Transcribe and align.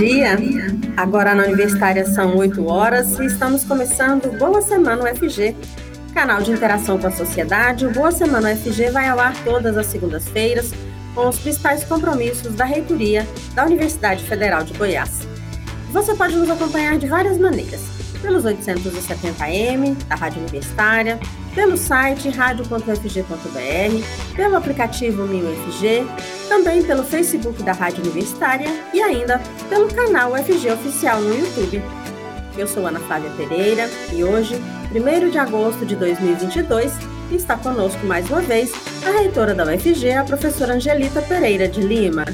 Dia. 0.00 0.38
Agora 0.96 1.34
na 1.34 1.44
Universitária 1.44 2.06
são 2.06 2.34
8 2.34 2.66
horas 2.66 3.18
e 3.18 3.26
estamos 3.26 3.64
começando 3.64 4.34
Boa 4.38 4.62
Semana 4.62 5.04
UFG, 5.04 5.54
canal 6.14 6.40
de 6.40 6.50
interação 6.50 6.98
com 6.98 7.06
a 7.06 7.10
sociedade. 7.10 7.84
O 7.84 7.92
Boa 7.92 8.10
Semana 8.10 8.50
UFG 8.50 8.90
vai 8.90 9.08
ao 9.08 9.20
ar 9.20 9.34
todas 9.44 9.76
as 9.76 9.84
segundas-feiras 9.86 10.72
com 11.14 11.28
os 11.28 11.38
principais 11.38 11.84
compromissos 11.84 12.54
da 12.54 12.64
reitoria 12.64 13.28
da 13.54 13.66
Universidade 13.66 14.24
Federal 14.24 14.64
de 14.64 14.72
Goiás. 14.72 15.28
Você 15.92 16.14
pode 16.14 16.34
nos 16.34 16.48
acompanhar 16.48 16.96
de 16.96 17.06
várias 17.06 17.36
maneiras, 17.36 17.82
pelos 18.20 18.44
870M 18.44 19.96
da 20.06 20.14
Rádio 20.14 20.40
Universitária, 20.40 21.18
pelo 21.54 21.76
site 21.76 22.28
radio.fg.br, 22.30 24.36
pelo 24.36 24.56
aplicativo 24.56 25.26
MinUFG, 25.26 26.06
também 26.48 26.82
pelo 26.82 27.02
Facebook 27.02 27.62
da 27.62 27.72
Rádio 27.72 28.02
Universitária 28.02 28.68
e 28.92 29.00
ainda 29.00 29.40
pelo 29.68 29.92
canal 29.92 30.32
UFG 30.32 30.72
Oficial 30.72 31.20
no 31.20 31.34
YouTube. 31.34 31.82
Eu 32.56 32.66
sou 32.66 32.86
Ana 32.86 33.00
Flávia 33.00 33.30
Pereira 33.36 33.88
e 34.12 34.22
hoje, 34.22 34.56
1 34.92 35.30
de 35.30 35.38
agosto 35.38 35.86
de 35.86 35.96
2022, 35.96 36.92
está 37.30 37.56
conosco 37.56 38.04
mais 38.04 38.28
uma 38.28 38.40
vez 38.40 38.72
a 39.06 39.10
reitora 39.10 39.54
da 39.54 39.64
UFG, 39.64 40.12
a 40.12 40.24
professora 40.24 40.74
Angelita 40.74 41.22
Pereira 41.22 41.68
de 41.68 41.80
Lima. 41.80 42.24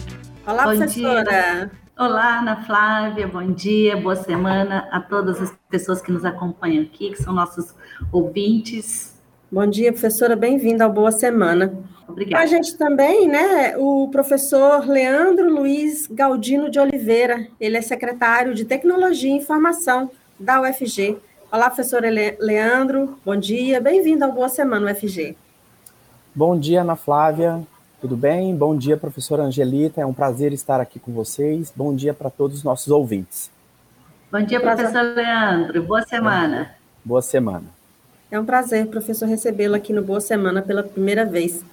Olá, 0.46 0.64
bom 0.64 0.76
professora! 0.76 1.24
Dia. 1.24 1.85
Olá, 1.98 2.40
Ana 2.40 2.62
Flávia, 2.62 3.26
bom 3.26 3.52
dia, 3.52 3.96
boa 3.96 4.14
semana 4.14 4.86
a 4.92 5.00
todas 5.00 5.40
as 5.40 5.50
pessoas 5.70 6.02
que 6.02 6.12
nos 6.12 6.26
acompanham 6.26 6.82
aqui, 6.82 7.08
que 7.08 7.22
são 7.22 7.32
nossos 7.32 7.74
ouvintes. 8.12 9.18
Bom 9.50 9.66
dia, 9.66 9.90
professora, 9.90 10.36
bem-vinda 10.36 10.84
ao 10.84 10.92
Boa 10.92 11.10
Semana. 11.10 11.72
Obrigada. 12.06 12.44
A 12.44 12.46
gente 12.46 12.76
também, 12.76 13.26
né, 13.26 13.78
o 13.78 14.10
professor 14.10 14.86
Leandro 14.86 15.48
Luiz 15.48 16.06
Galdino 16.06 16.68
de 16.70 16.78
Oliveira, 16.78 17.48
ele 17.58 17.78
é 17.78 17.80
secretário 17.80 18.54
de 18.54 18.66
Tecnologia 18.66 19.30
e 19.30 19.38
Informação 19.38 20.10
da 20.38 20.60
UFG. 20.60 21.16
Olá, 21.50 21.70
professor 21.70 22.02
Leandro, 22.02 23.18
bom 23.24 23.36
dia, 23.36 23.80
bem-vindo 23.80 24.22
ao 24.22 24.32
Boa 24.32 24.50
Semana 24.50 24.92
UFG. 24.92 25.34
Bom 26.34 26.58
dia, 26.58 26.82
Ana 26.82 26.94
Flávia, 26.94 27.66
tudo 28.06 28.16
bem? 28.16 28.54
Bom 28.54 28.76
dia, 28.76 28.96
professora 28.96 29.42
Angelita, 29.42 30.00
é 30.00 30.06
um 30.06 30.12
prazer 30.12 30.52
estar 30.52 30.80
aqui 30.80 31.00
com 31.00 31.10
vocês. 31.10 31.72
Bom 31.74 31.92
dia 31.92 32.14
para 32.14 32.30
todos 32.30 32.58
os 32.58 32.62
nossos 32.62 32.86
ouvintes. 32.86 33.50
Bom 34.30 34.40
dia, 34.42 34.60
professor 34.60 35.02
Leandro, 35.02 35.82
boa 35.82 36.02
semana. 36.02 36.70
Boa 37.04 37.20
semana. 37.20 37.64
É 38.30 38.38
um 38.38 38.44
prazer, 38.44 38.86
professor, 38.86 39.26
recebê-lo 39.26 39.74
aqui 39.74 39.92
no 39.92 40.02
Boa 40.02 40.20
Semana 40.20 40.62
pela 40.62 40.84
primeira 40.84 41.24
vez. 41.24 41.64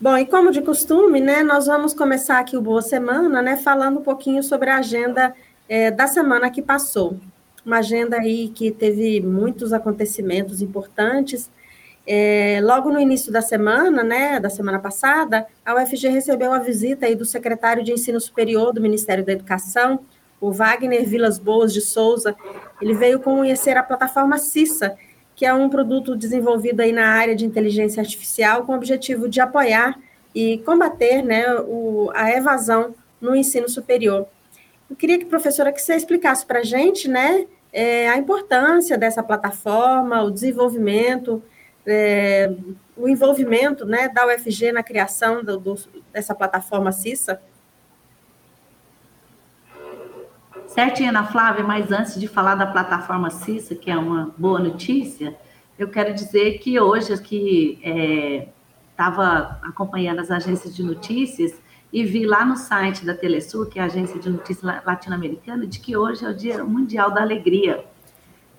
Bom, 0.00 0.18
e 0.18 0.26
como 0.26 0.50
de 0.50 0.60
costume, 0.60 1.20
né, 1.20 1.44
nós 1.44 1.66
vamos 1.66 1.94
começar 1.94 2.40
aqui 2.40 2.56
o 2.56 2.60
Boa 2.60 2.82
Semana, 2.82 3.40
né, 3.40 3.56
falando 3.56 4.00
um 4.00 4.02
pouquinho 4.02 4.42
sobre 4.42 4.70
a 4.70 4.78
agenda 4.78 5.32
é, 5.68 5.88
da 5.88 6.08
semana 6.08 6.50
que 6.50 6.62
passou. 6.62 7.16
Uma 7.64 7.78
agenda 7.78 8.16
aí 8.16 8.48
que 8.48 8.72
teve 8.72 9.20
muitos 9.20 9.72
acontecimentos 9.72 10.60
importantes. 10.60 11.48
É, 12.12 12.58
logo 12.60 12.90
no 12.90 12.98
início 12.98 13.30
da 13.30 13.40
semana, 13.40 14.02
né, 14.02 14.40
da 14.40 14.50
semana 14.50 14.80
passada, 14.80 15.46
a 15.64 15.76
UFG 15.76 16.08
recebeu 16.08 16.52
a 16.52 16.58
visita 16.58 17.06
aí 17.06 17.14
do 17.14 17.24
secretário 17.24 17.84
de 17.84 17.92
Ensino 17.92 18.20
Superior 18.20 18.72
do 18.72 18.80
Ministério 18.80 19.24
da 19.24 19.30
Educação, 19.30 20.00
o 20.40 20.50
Wagner 20.50 21.06
Vilas 21.06 21.38
Boas 21.38 21.72
de 21.72 21.80
Souza. 21.80 22.34
Ele 22.82 22.94
veio 22.94 23.20
conhecer 23.20 23.76
a 23.76 23.82
plataforma 23.84 24.38
CISA, 24.38 24.96
que 25.36 25.46
é 25.46 25.54
um 25.54 25.70
produto 25.70 26.16
desenvolvido 26.16 26.80
aí 26.80 26.90
na 26.90 27.10
área 27.10 27.36
de 27.36 27.46
inteligência 27.46 28.00
artificial 28.00 28.64
com 28.64 28.72
o 28.72 28.74
objetivo 28.74 29.28
de 29.28 29.40
apoiar 29.40 29.96
e 30.34 30.58
combater 30.66 31.22
né, 31.22 31.46
o, 31.60 32.10
a 32.12 32.28
evasão 32.32 32.92
no 33.20 33.36
ensino 33.36 33.68
superior. 33.68 34.26
Eu 34.90 34.96
queria 34.96 35.16
que, 35.16 35.26
professora, 35.26 35.70
que 35.70 35.80
você 35.80 35.94
explicasse 35.94 36.44
para 36.44 36.58
a 36.58 36.64
gente 36.64 37.06
né, 37.06 37.46
é, 37.72 38.08
a 38.08 38.16
importância 38.16 38.98
dessa 38.98 39.22
plataforma, 39.22 40.24
o 40.24 40.30
desenvolvimento, 40.32 41.40
é, 41.90 42.54
o 42.96 43.08
envolvimento 43.08 43.84
né, 43.84 44.08
da 44.08 44.26
UFG 44.26 44.72
na 44.72 44.82
criação 44.82 45.42
do, 45.42 45.58
do, 45.58 45.74
dessa 46.12 46.34
plataforma 46.34 46.92
CISA. 46.92 47.40
Certinho, 50.66 51.10
Ana 51.10 51.26
Flávia, 51.26 51.64
mas 51.64 51.90
antes 51.90 52.18
de 52.18 52.28
falar 52.28 52.54
da 52.54 52.66
plataforma 52.66 53.30
CISA, 53.30 53.74
que 53.74 53.90
é 53.90 53.96
uma 53.96 54.32
boa 54.38 54.60
notícia, 54.60 55.36
eu 55.78 55.88
quero 55.88 56.14
dizer 56.14 56.58
que 56.58 56.78
hoje 56.78 57.12
aqui 57.12 57.80
estava 58.90 59.58
é, 59.62 59.68
acompanhando 59.68 60.20
as 60.20 60.30
agências 60.30 60.74
de 60.74 60.82
notícias 60.82 61.54
e 61.92 62.04
vi 62.04 62.24
lá 62.24 62.44
no 62.44 62.56
site 62.56 63.04
da 63.04 63.14
Telesul, 63.14 63.66
que 63.66 63.78
é 63.78 63.82
a 63.82 63.86
agência 63.86 64.20
de 64.20 64.30
notícias 64.30 64.62
latino-americana, 64.84 65.66
de 65.66 65.80
que 65.80 65.96
hoje 65.96 66.24
é 66.24 66.28
o 66.28 66.34
Dia 66.34 66.62
Mundial 66.62 67.10
da 67.10 67.22
Alegria. 67.22 67.84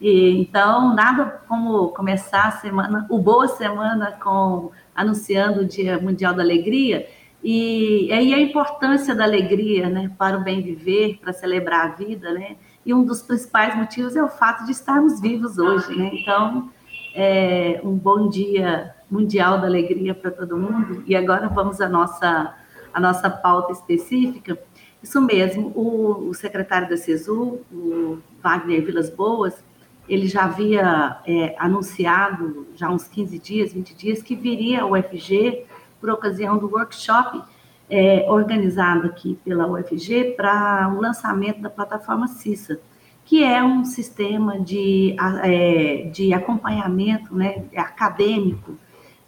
E, 0.01 0.31
então, 0.39 0.95
nada 0.95 1.41
como 1.47 1.89
começar 1.89 2.47
a 2.47 2.51
semana, 2.51 3.05
o 3.07 3.19
Boa 3.19 3.47
Semana, 3.47 4.11
com 4.13 4.71
anunciando 4.95 5.61
o 5.61 5.65
Dia 5.65 5.99
Mundial 5.99 6.33
da 6.33 6.41
Alegria, 6.41 7.07
e 7.43 8.11
aí 8.11 8.33
a 8.33 8.39
importância 8.39 9.15
da 9.15 9.23
alegria, 9.23 9.89
né, 9.89 10.11
para 10.17 10.37
o 10.37 10.43
bem 10.43 10.61
viver, 10.61 11.19
para 11.21 11.33
celebrar 11.33 11.85
a 11.85 11.95
vida, 11.95 12.33
né? 12.33 12.55
E 12.85 12.93
um 12.93 13.03
dos 13.03 13.21
principais 13.21 13.75
motivos 13.75 14.15
é 14.15 14.23
o 14.23 14.27
fato 14.27 14.65
de 14.65 14.71
estarmos 14.71 15.19
vivos 15.19 15.57
hoje, 15.57 15.95
né? 15.95 16.11
Então, 16.13 16.69
é 17.15 17.79
um 17.83 17.95
bom 17.95 18.29
dia 18.29 18.93
mundial 19.09 19.59
da 19.59 19.67
alegria 19.67 20.13
para 20.13 20.31
todo 20.31 20.57
mundo. 20.57 21.03
E 21.07 21.15
agora 21.15 21.47
vamos 21.47 21.81
à 21.81 21.89
nossa 21.89 22.55
a 22.93 22.99
nossa 22.99 23.29
pauta 23.29 23.71
específica. 23.71 24.59
Isso 25.01 25.21
mesmo, 25.21 25.71
o, 25.75 26.29
o 26.29 26.33
secretário 26.33 26.89
da 26.89 26.97
CESU, 26.97 27.61
o 27.71 28.19
Wagner 28.43 28.83
Vilas 28.85 29.09
Boas, 29.09 29.63
ele 30.11 30.27
já 30.27 30.43
havia 30.43 31.21
é, 31.25 31.55
anunciado, 31.57 32.67
já 32.75 32.89
uns 32.89 33.07
15 33.07 33.39
dias, 33.39 33.71
20 33.71 33.95
dias, 33.95 34.21
que 34.21 34.35
viria 34.35 34.81
ao 34.81 34.91
UFG 34.91 35.63
por 36.01 36.09
ocasião 36.09 36.57
do 36.57 36.69
workshop 36.69 37.41
é, 37.89 38.25
organizado 38.29 39.07
aqui 39.07 39.39
pela 39.45 39.65
UFG 39.67 40.33
para 40.35 40.93
o 40.93 40.99
lançamento 40.99 41.61
da 41.61 41.69
plataforma 41.69 42.27
CISA, 42.27 42.77
que 43.23 43.41
é 43.41 43.63
um 43.63 43.85
sistema 43.85 44.59
de, 44.59 45.15
é, 45.43 46.09
de 46.11 46.33
acompanhamento 46.33 47.33
né, 47.33 47.63
acadêmico, 47.77 48.75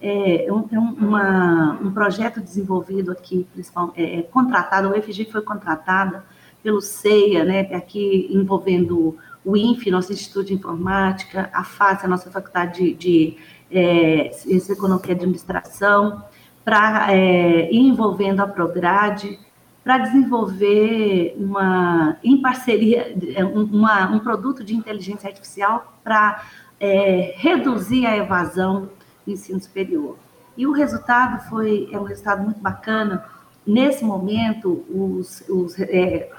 é 0.01 0.51
um, 0.51 0.67
é 0.69 0.77
uma, 0.77 1.79
um 1.81 1.94
projeto 1.94 2.41
desenvolvido 2.41 3.09
aqui, 3.09 3.47
é, 3.95 4.19
é, 4.19 4.21
contratado, 4.23 4.89
a 4.89 4.91
UFG 4.91 5.31
foi 5.31 5.41
contratada 5.41 6.25
pelo 6.61 6.81
CEIA, 6.81 7.45
né, 7.45 7.61
aqui 7.73 8.27
envolvendo 8.29 9.17
o 9.45 9.57
INF, 9.57 9.89
nosso 9.91 10.13
Instituto 10.13 10.47
de 10.47 10.53
Informática, 10.53 11.49
a 11.53 11.63
FACE, 11.63 12.05
a 12.05 12.09
nossa 12.09 12.31
Faculdade 12.31 12.93
de, 12.93 12.93
de 12.93 13.37
é, 13.71 14.31
Ciência 14.33 14.73
Econômica 14.73 15.09
e 15.09 15.12
Administração, 15.12 16.23
para 16.63 17.12
é, 17.12 17.71
ir 17.71 17.79
envolvendo 17.79 18.41
a 18.41 18.47
Prograde, 18.47 19.39
para 19.83 19.97
desenvolver 19.97 21.35
uma, 21.38 22.18
em 22.23 22.41
parceria, 22.41 23.13
uma, 23.53 24.09
um 24.09 24.19
produto 24.19 24.63
de 24.63 24.73
inteligência 24.73 25.27
artificial 25.27 26.00
para 26.01 26.41
é, 26.79 27.33
reduzir 27.38 28.06
a 28.06 28.15
evasão 28.15 28.89
do 29.25 29.33
ensino 29.33 29.59
superior. 29.59 30.18
E 30.56 30.65
o 30.65 30.71
resultado 30.71 31.44
foi 31.50 31.89
é 31.91 32.00
um 32.00 32.03
resultado 32.03 32.44
muito 32.44 32.62
bacana. 32.62 33.25
Nesse 33.65 34.04
momento, 34.04 34.86
os, 34.89 35.42
os, 35.50 35.80
é, 35.80 36.30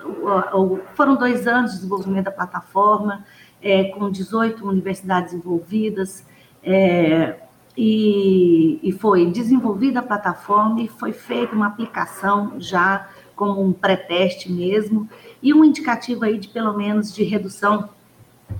foram 0.95 1.17
dois 1.17 1.47
anos 1.47 1.71
de 1.73 1.77
desenvolvimento 1.79 2.27
da 2.27 2.31
plataforma, 2.31 3.25
é, 3.63 3.85
com 3.85 4.11
18 4.11 4.67
universidades 4.69 5.33
envolvidas, 5.33 6.27
é, 6.63 7.37
e, 7.77 8.79
e 8.83 8.93
foi 8.93 9.27
desenvolvida 9.31 10.01
a 10.01 10.03
plataforma 10.03 10.83
e 10.83 10.89
foi 10.89 11.13
feita 11.13 11.55
uma 11.55 11.67
aplicação 11.67 12.55
já 12.59 13.09
como 13.35 13.61
um 13.63 13.73
pré-teste 13.73 14.53
mesmo, 14.53 15.09
e 15.43 15.53
um 15.53 15.65
indicativo 15.65 16.25
aí 16.25 16.39
de 16.39 16.49
pelo 16.49 16.75
menos 16.77 17.13
de 17.13 17.25
redução 17.25 17.89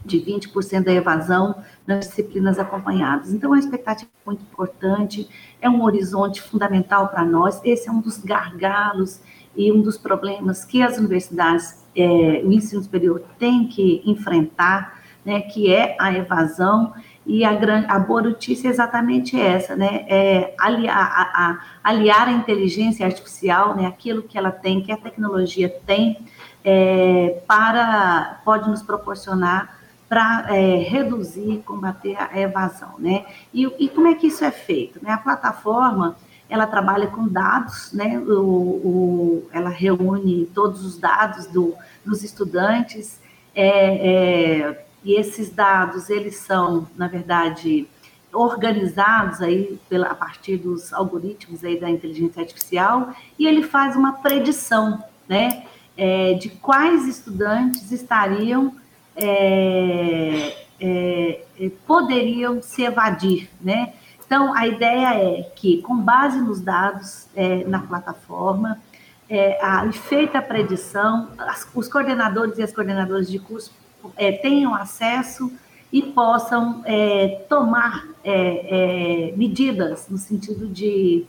de 0.05 0.19
20% 0.19 0.85
da 0.85 0.93
evasão 0.93 1.63
nas 1.87 2.09
disciplinas 2.09 2.59
acompanhadas. 2.59 3.33
Então, 3.33 3.51
é 3.51 3.57
uma 3.57 3.59
expectativa 3.59 4.11
muito 4.25 4.43
importante, 4.43 5.29
é 5.61 5.69
um 5.69 5.83
horizonte 5.83 6.43
fundamental 6.43 7.09
para 7.09 7.25
nós, 7.25 7.61
esse 7.65 7.89
é 7.89 7.93
um 7.93 8.01
dos 8.01 8.19
gargalos 8.19 9.21
e 9.57 9.71
um 9.73 9.81
dos 9.81 9.97
problemas 9.97 10.65
que 10.65 10.83
as 10.83 10.99
universidades, 10.99 11.85
é, 11.97 12.43
o 12.45 12.53
ensino 12.53 12.83
superior 12.83 13.23
tem 13.39 13.69
que 13.69 14.03
enfrentar, 14.05 15.03
né, 15.25 15.41
que 15.41 15.73
é 15.73 15.97
a 15.99 16.13
evasão, 16.13 16.93
e 17.27 17.45
a, 17.45 17.55
grande, 17.55 17.87
a 17.89 17.99
boa 17.99 18.23
notícia 18.23 18.69
é 18.69 18.71
exatamente 18.71 19.41
essa, 19.41 19.75
né? 19.75 20.05
É 20.09 20.55
aliar 20.59 20.97
a, 20.97 21.23
a, 21.23 21.59
aliar 21.83 22.29
a 22.29 22.33
inteligência 22.33 23.07
artificial, 23.07 23.75
né? 23.75 23.87
Aquilo 23.87 24.23
que 24.23 24.37
ela 24.37 24.51
tem, 24.51 24.83
que 24.83 24.93
a 24.93 24.97
tecnologia 24.97 25.71
tem, 25.87 26.19
é, 26.63 27.43
para 27.47 28.41
pode 28.45 28.69
nos 28.69 28.83
proporcionar 28.83 29.79
para 30.09 30.55
é, 30.55 30.77
reduzir, 30.77 31.63
combater 31.65 32.17
a 32.19 32.39
evasão, 32.39 32.95
né? 32.99 33.25
E, 33.53 33.65
e, 33.79 33.89
como 33.89 34.07
é 34.07 34.15
que 34.15 34.27
isso 34.27 34.45
é 34.45 34.51
feito? 34.51 35.03
Né? 35.03 35.11
A 35.11 35.19
plataforma 35.19 36.17
ela 36.49 36.67
trabalha 36.67 37.07
com 37.07 37.27
dados, 37.27 37.91
né? 37.93 38.19
O, 38.19 38.33
o 38.33 39.49
ela 39.51 39.71
reúne 39.71 40.47
todos 40.55 40.85
os 40.85 40.99
dados 40.99 41.47
do, 41.47 41.75
dos 42.05 42.23
estudantes. 42.23 43.19
É, 43.55 44.69
é, 44.69 44.85
e 45.05 45.19
esses 45.19 45.51
dados, 45.51 46.09
eles 46.09 46.37
são, 46.37 46.89
na 46.97 47.07
verdade, 47.07 47.87
organizados 48.33 49.41
aí 49.41 49.79
pela, 49.89 50.09
a 50.09 50.15
partir 50.15 50.57
dos 50.57 50.93
algoritmos 50.93 51.63
aí 51.65 51.79
da 51.79 51.89
inteligência 51.91 52.41
artificial, 52.41 53.15
e 53.39 53.47
ele 53.47 53.63
faz 53.63 53.95
uma 53.95 54.15
predição, 54.15 55.03
né, 55.29 55.65
é, 55.97 56.35
de 56.35 56.49
quais 56.49 57.07
estudantes 57.07 57.93
estariam, 57.93 58.75
é, 59.15 60.57
é, 60.81 61.45
é 61.61 61.71
poderiam 61.87 62.61
se 62.61 62.83
evadir, 62.83 63.49
né, 63.61 63.93
então, 64.27 64.55
a 64.55 64.67
ideia 64.67 65.15
é 65.15 65.43
que, 65.55 65.83
com 65.83 65.97
base 65.97 66.41
nos 66.41 66.61
dados 66.61 67.29
é, 67.37 67.63
na 67.65 67.81
plataforma, 67.81 68.81
é, 69.29 69.63
a, 69.63 69.91
feita 69.93 70.39
a 70.39 70.43
predição, 70.43 71.29
as, 71.39 71.69
os 71.75 71.89
coordenadores 71.89 72.59
e 72.59 72.63
as 72.63 72.73
coordenadoras 72.73 73.31
de 73.31 73.39
curso 73.39 73.71
é, 74.17 74.33
tenham 74.33 74.75
acesso 74.75 75.53
e 75.93 76.03
possam 76.03 76.83
é, 76.85 77.45
tomar 77.49 78.09
é, 78.25 79.31
é 79.31 79.37
medidas 79.37 80.09
no 80.09 80.19
sentido 80.19 80.67
de 80.67 81.25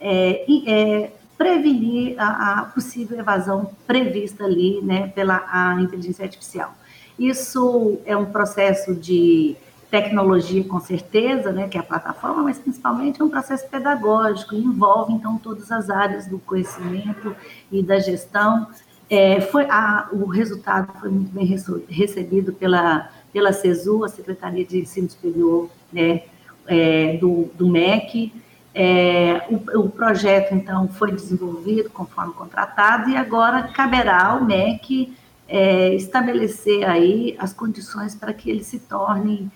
é, 0.00 0.44
é, 0.66 1.12
prevenir 1.36 2.18
a, 2.18 2.60
a, 2.60 2.64
possível 2.64 3.18
evasão 3.18 3.70
prevista 3.86 4.44
ali 4.44 4.80
né, 4.82 5.08
pela 5.08 5.76
inteligência 5.80 6.24
artificial. 6.24 6.74
Isso 7.18 7.98
é 8.04 8.16
um 8.16 8.26
processo 8.26 8.94
de 8.94 9.56
tecnologia, 9.90 10.64
com 10.64 10.80
certeza, 10.80 11.52
né, 11.52 11.68
que 11.68 11.76
é 11.76 11.80
a 11.80 11.84
plataforma, 11.84 12.42
mas 12.42 12.58
principalmente 12.58 13.20
é 13.20 13.24
um 13.24 13.28
processo 13.28 13.68
pedagógico, 13.68 14.54
envolve, 14.54 15.12
então, 15.12 15.38
todas 15.38 15.70
as 15.70 15.88
áreas 15.88 16.26
do 16.26 16.38
conhecimento 16.38 17.34
e 17.70 17.82
da 17.82 17.98
gestão, 17.98 18.66
é, 19.08 19.40
foi 19.40 19.64
a, 19.70 20.08
o 20.12 20.26
resultado 20.26 20.92
foi 21.00 21.10
muito 21.10 21.30
bem 21.30 21.46
recebido 21.88 22.52
pela, 22.52 23.10
pela 23.32 23.52
CESU, 23.52 24.04
a 24.04 24.08
Secretaria 24.08 24.64
de 24.64 24.78
Ensino 24.78 25.08
Superior 25.08 25.70
né, 25.92 26.22
é, 26.66 27.16
do, 27.16 27.50
do 27.54 27.68
MEC. 27.68 28.32
É, 28.74 29.46
o, 29.48 29.80
o, 29.80 29.88
projeto, 29.88 30.54
então, 30.54 30.86
foi 30.88 31.10
desenvolvido 31.10 31.88
conforme 31.88 32.34
contratado 32.34 33.08
e 33.08 33.16
agora 33.16 33.62
caberá 33.68 34.26
ao 34.26 34.44
MEC 34.44 35.16
é, 35.48 35.94
estabelecer 35.94 36.84
aí 36.84 37.34
as 37.38 37.54
condições 37.54 38.14
para 38.14 38.34
que 38.34 38.50
ele 38.50 38.62
se 38.62 38.80
torne 38.80 39.50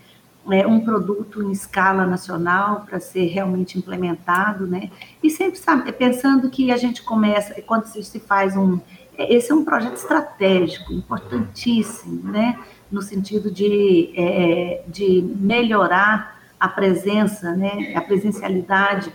é, 0.51 0.67
um 0.67 0.81
produto 0.81 1.43
em 1.43 1.53
escala 1.53 2.07
nacional 2.07 2.87
para 2.89 2.99
ser 2.99 3.27
realmente 3.27 3.77
implementado, 3.77 4.67
né? 4.67 4.91
E 5.23 5.29
sempre 5.29 5.59
sabe, 5.59 5.93
pensando 5.93 6.49
que 6.49 6.73
a 6.73 6.77
gente 6.79 7.03
começa, 7.03 7.61
quando 7.63 7.85
se 7.85 8.21
faz 8.21 8.57
um 8.57 8.81
esse 9.29 9.53
é 9.53 9.55
um 9.55 9.65
projeto 9.65 9.97
estratégico, 9.97 10.93
importantíssimo, 10.93 12.31
né? 12.31 12.59
no 12.91 13.03
sentido 13.03 13.51
de, 13.51 14.13
é, 14.17 14.83
de 14.89 15.23
melhorar 15.23 16.41
a 16.59 16.69
presença, 16.69 17.55
né? 17.55 17.93
a 17.95 18.01
presencialidade 18.01 19.13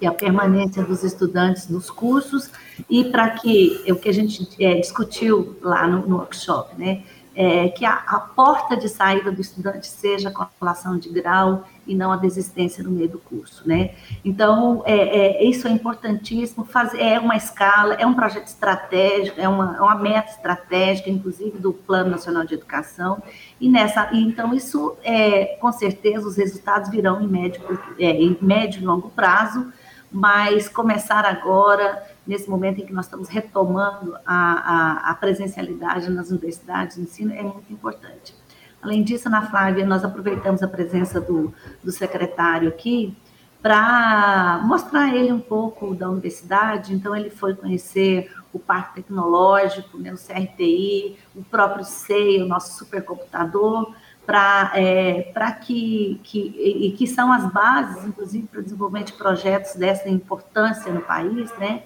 e 0.00 0.06
a 0.06 0.12
permanência 0.12 0.82
dos 0.82 1.04
estudantes 1.04 1.68
nos 1.68 1.88
cursos 1.90 2.50
e 2.90 3.04
para 3.04 3.30
que 3.30 3.82
é 3.86 3.92
o 3.92 3.96
que 3.96 4.08
a 4.08 4.12
gente 4.12 4.48
é, 4.62 4.74
discutiu 4.74 5.56
lá 5.62 5.86
no, 5.86 6.06
no 6.06 6.16
workshop, 6.16 6.76
né? 6.76 7.02
É, 7.34 7.68
que 7.68 7.84
a, 7.84 7.94
a, 7.94 8.20
porta 8.20 8.76
de 8.76 8.88
saída 8.88 9.32
do 9.32 9.40
estudante 9.40 9.86
seja 9.86 10.28
a 10.28 10.32
correlação 10.32 10.98
de 10.98 11.08
grau 11.08 11.66
e 11.86 11.94
não 11.94 12.12
a 12.12 12.16
desistência 12.16 12.84
no 12.84 12.90
meio 12.90 13.08
do 13.08 13.18
curso, 13.18 13.66
né? 13.66 13.94
Então, 14.24 14.82
é, 14.84 14.96
é, 14.96 15.44
isso 15.44 15.66
é 15.66 15.70
importantíssimo, 15.70 16.64
fazer, 16.64 17.00
é 17.00 17.18
uma 17.18 17.36
escala, 17.36 17.94
é 17.94 18.06
um 18.06 18.14
projeto 18.14 18.46
estratégico, 18.46 19.40
é 19.40 19.48
uma, 19.48 19.76
é 19.76 19.80
uma 19.80 19.94
meta 19.94 20.30
estratégica, 20.30 21.10
inclusive, 21.10 21.58
do 21.58 21.72
Plano 21.72 22.10
Nacional 22.10 22.44
de 22.44 22.54
Educação, 22.54 23.22
e 23.60 23.68
nessa, 23.68 24.10
então, 24.12 24.54
isso, 24.54 24.96
é, 25.02 25.56
com 25.60 25.72
certeza, 25.72 26.28
os 26.28 26.36
resultados 26.36 26.90
virão 26.90 27.20
em 27.20 27.26
médio, 27.26 27.62
é, 27.98 28.10
em 28.10 28.36
médio 28.40 28.82
e 28.82 28.84
longo 28.84 29.10
prazo, 29.10 29.72
mas 30.12 30.68
começar 30.68 31.24
agora 31.24 32.02
nesse 32.26 32.48
momento 32.48 32.80
em 32.80 32.86
que 32.86 32.92
nós 32.92 33.06
estamos 33.06 33.28
retomando 33.28 34.16
a, 34.24 35.06
a, 35.06 35.10
a 35.10 35.14
presencialidade 35.14 36.10
nas 36.10 36.30
universidades 36.30 36.96
de 36.96 37.02
ensino, 37.02 37.32
é 37.32 37.42
muito 37.42 37.72
importante. 37.72 38.34
Além 38.80 39.02
disso, 39.02 39.28
Ana 39.28 39.42
Flávia, 39.42 39.86
nós 39.86 40.04
aproveitamos 40.04 40.62
a 40.62 40.68
presença 40.68 41.20
do, 41.20 41.54
do 41.82 41.92
secretário 41.92 42.68
aqui 42.68 43.16
para 43.62 44.60
mostrar 44.64 45.14
ele 45.14 45.30
um 45.30 45.38
pouco 45.38 45.94
da 45.94 46.10
universidade. 46.10 46.92
Então, 46.92 47.14
ele 47.14 47.30
foi 47.30 47.54
conhecer 47.54 48.32
o 48.52 48.58
Parque 48.58 48.96
Tecnológico, 48.96 49.96
né, 49.98 50.12
o 50.12 50.16
CRTI, 50.16 51.16
o 51.34 51.44
próprio 51.44 51.84
SEI, 51.84 52.42
o 52.42 52.46
nosso 52.46 52.76
supercomputador, 52.76 53.94
para 54.26 54.72
é, 54.74 55.32
que, 55.64 56.20
que, 56.24 56.38
e 56.40 56.92
que 56.92 57.06
são 57.06 57.32
as 57.32 57.50
bases, 57.52 58.04
inclusive, 58.04 58.48
para 58.48 58.60
o 58.60 58.62
desenvolvimento 58.64 59.12
de 59.12 59.12
projetos 59.12 59.74
dessa 59.76 60.08
importância 60.08 60.92
no 60.92 61.00
país, 61.00 61.56
né? 61.58 61.84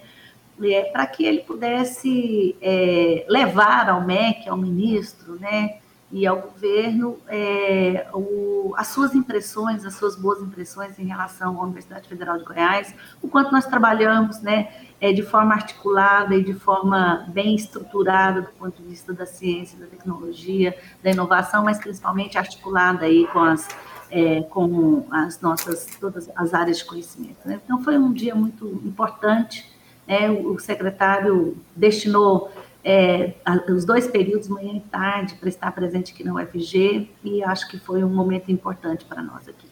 É, 0.63 0.83
para 0.83 1.05
que 1.05 1.23
ele 1.23 1.39
pudesse 1.39 2.55
é, 2.61 3.25
levar 3.29 3.89
ao 3.89 4.01
MEC, 4.01 4.49
ao 4.49 4.57
ministro, 4.57 5.39
né, 5.39 5.77
e 6.11 6.25
ao 6.25 6.39
governo 6.39 7.17
é, 7.27 8.07
o, 8.13 8.73
as 8.77 8.87
suas 8.87 9.13
impressões, 9.13 9.85
as 9.85 9.95
suas 9.95 10.15
boas 10.15 10.41
impressões 10.41 10.97
em 10.97 11.05
relação 11.05 11.59
à 11.59 11.63
Universidade 11.63 12.07
Federal 12.07 12.37
de 12.37 12.45
Goiás, 12.45 12.95
o 13.21 13.27
quanto 13.27 13.51
nós 13.51 13.65
trabalhamos, 13.65 14.41
né, 14.41 14.69
é, 15.01 15.11
de 15.11 15.21
forma 15.21 15.53
articulada 15.53 16.33
e 16.33 16.43
de 16.43 16.53
forma 16.53 17.25
bem 17.27 17.55
estruturada 17.55 18.41
do 18.41 18.49
ponto 18.51 18.81
de 18.81 18.87
vista 18.87 19.13
da 19.13 19.25
ciência, 19.25 19.77
da 19.77 19.85
tecnologia, 19.85 20.77
da 21.03 21.11
inovação, 21.11 21.65
mas 21.65 21.77
principalmente 21.77 22.37
articulada 22.37 23.05
aí 23.05 23.27
com 23.27 23.39
as 23.39 23.67
é, 24.09 24.41
com 24.43 25.05
as 25.11 25.41
nossas 25.41 25.85
todas 25.99 26.29
as 26.33 26.53
áreas 26.53 26.77
de 26.77 26.85
conhecimento. 26.85 27.39
Né? 27.45 27.59
Então 27.63 27.83
foi 27.83 27.97
um 27.97 28.13
dia 28.13 28.33
muito 28.33 28.65
importante 28.85 29.69
né, 30.07 30.29
o 30.29 30.57
secretário 30.59 31.57
destinou 31.75 32.51
é, 32.83 33.33
os 33.69 33.83
dois 33.83 34.07
períodos, 34.07 34.47
manhã 34.47 34.73
e 34.77 34.79
tarde, 34.79 35.35
para 35.35 35.49
estar 35.49 35.71
presente 35.73 36.13
aqui 36.13 36.23
na 36.23 36.33
UFG, 36.33 37.09
e 37.23 37.43
acho 37.43 37.67
que 37.69 37.77
foi 37.77 38.03
um 38.03 38.09
momento 38.09 38.49
importante 38.51 39.03
para 39.03 39.21
nós 39.21 39.47
aqui. 39.47 39.67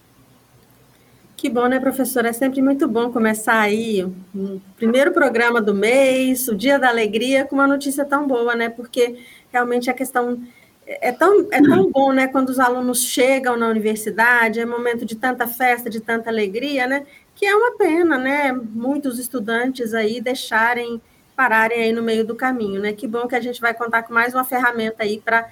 Que 1.37 1.49
bom, 1.49 1.67
né, 1.67 1.79
professora? 1.79 2.29
É 2.29 2.33
sempre 2.33 2.61
muito 2.61 2.87
bom 2.87 3.11
começar 3.11 3.59
aí 3.59 4.03
o 4.03 4.61
primeiro 4.75 5.11
programa 5.11 5.61
do 5.61 5.73
mês, 5.73 6.47
o 6.47 6.55
Dia 6.55 6.79
da 6.79 6.89
Alegria, 6.89 7.45
com 7.45 7.55
uma 7.55 7.67
notícia 7.67 8.03
tão 8.03 8.27
boa, 8.27 8.55
né? 8.55 8.69
Porque 8.69 9.17
realmente 9.51 9.89
a 9.89 9.93
questão 9.93 10.41
é 10.87 11.11
tão, 11.11 11.47
é 11.51 11.61
tão 11.61 11.87
bom, 11.91 12.11
né, 12.11 12.27
quando 12.27 12.49
os 12.49 12.59
alunos 12.59 13.03
chegam 13.03 13.57
na 13.57 13.67
universidade, 13.67 14.59
é 14.59 14.65
momento 14.65 15.05
de 15.05 15.15
tanta 15.15 15.47
festa, 15.47 15.89
de 15.89 15.99
tanta 15.99 16.29
alegria, 16.29 16.87
né? 16.87 17.05
Que 17.35 17.45
é 17.45 17.55
uma 17.55 17.77
pena, 17.77 18.17
né? 18.17 18.51
Muitos 18.51 19.19
estudantes 19.19 19.93
aí 19.93 20.21
deixarem, 20.21 21.01
pararem 21.35 21.83
aí 21.83 21.91
no 21.91 22.01
meio 22.01 22.25
do 22.25 22.33
caminho, 22.33 22.81
né? 22.81 22.93
Que 22.93 23.07
bom 23.07 23.27
que 23.27 23.35
a 23.35 23.41
gente 23.41 23.59
vai 23.59 23.73
contar 23.73 24.03
com 24.03 24.13
mais 24.13 24.33
uma 24.33 24.43
ferramenta 24.43 25.03
aí 25.03 25.19
para 25.19 25.47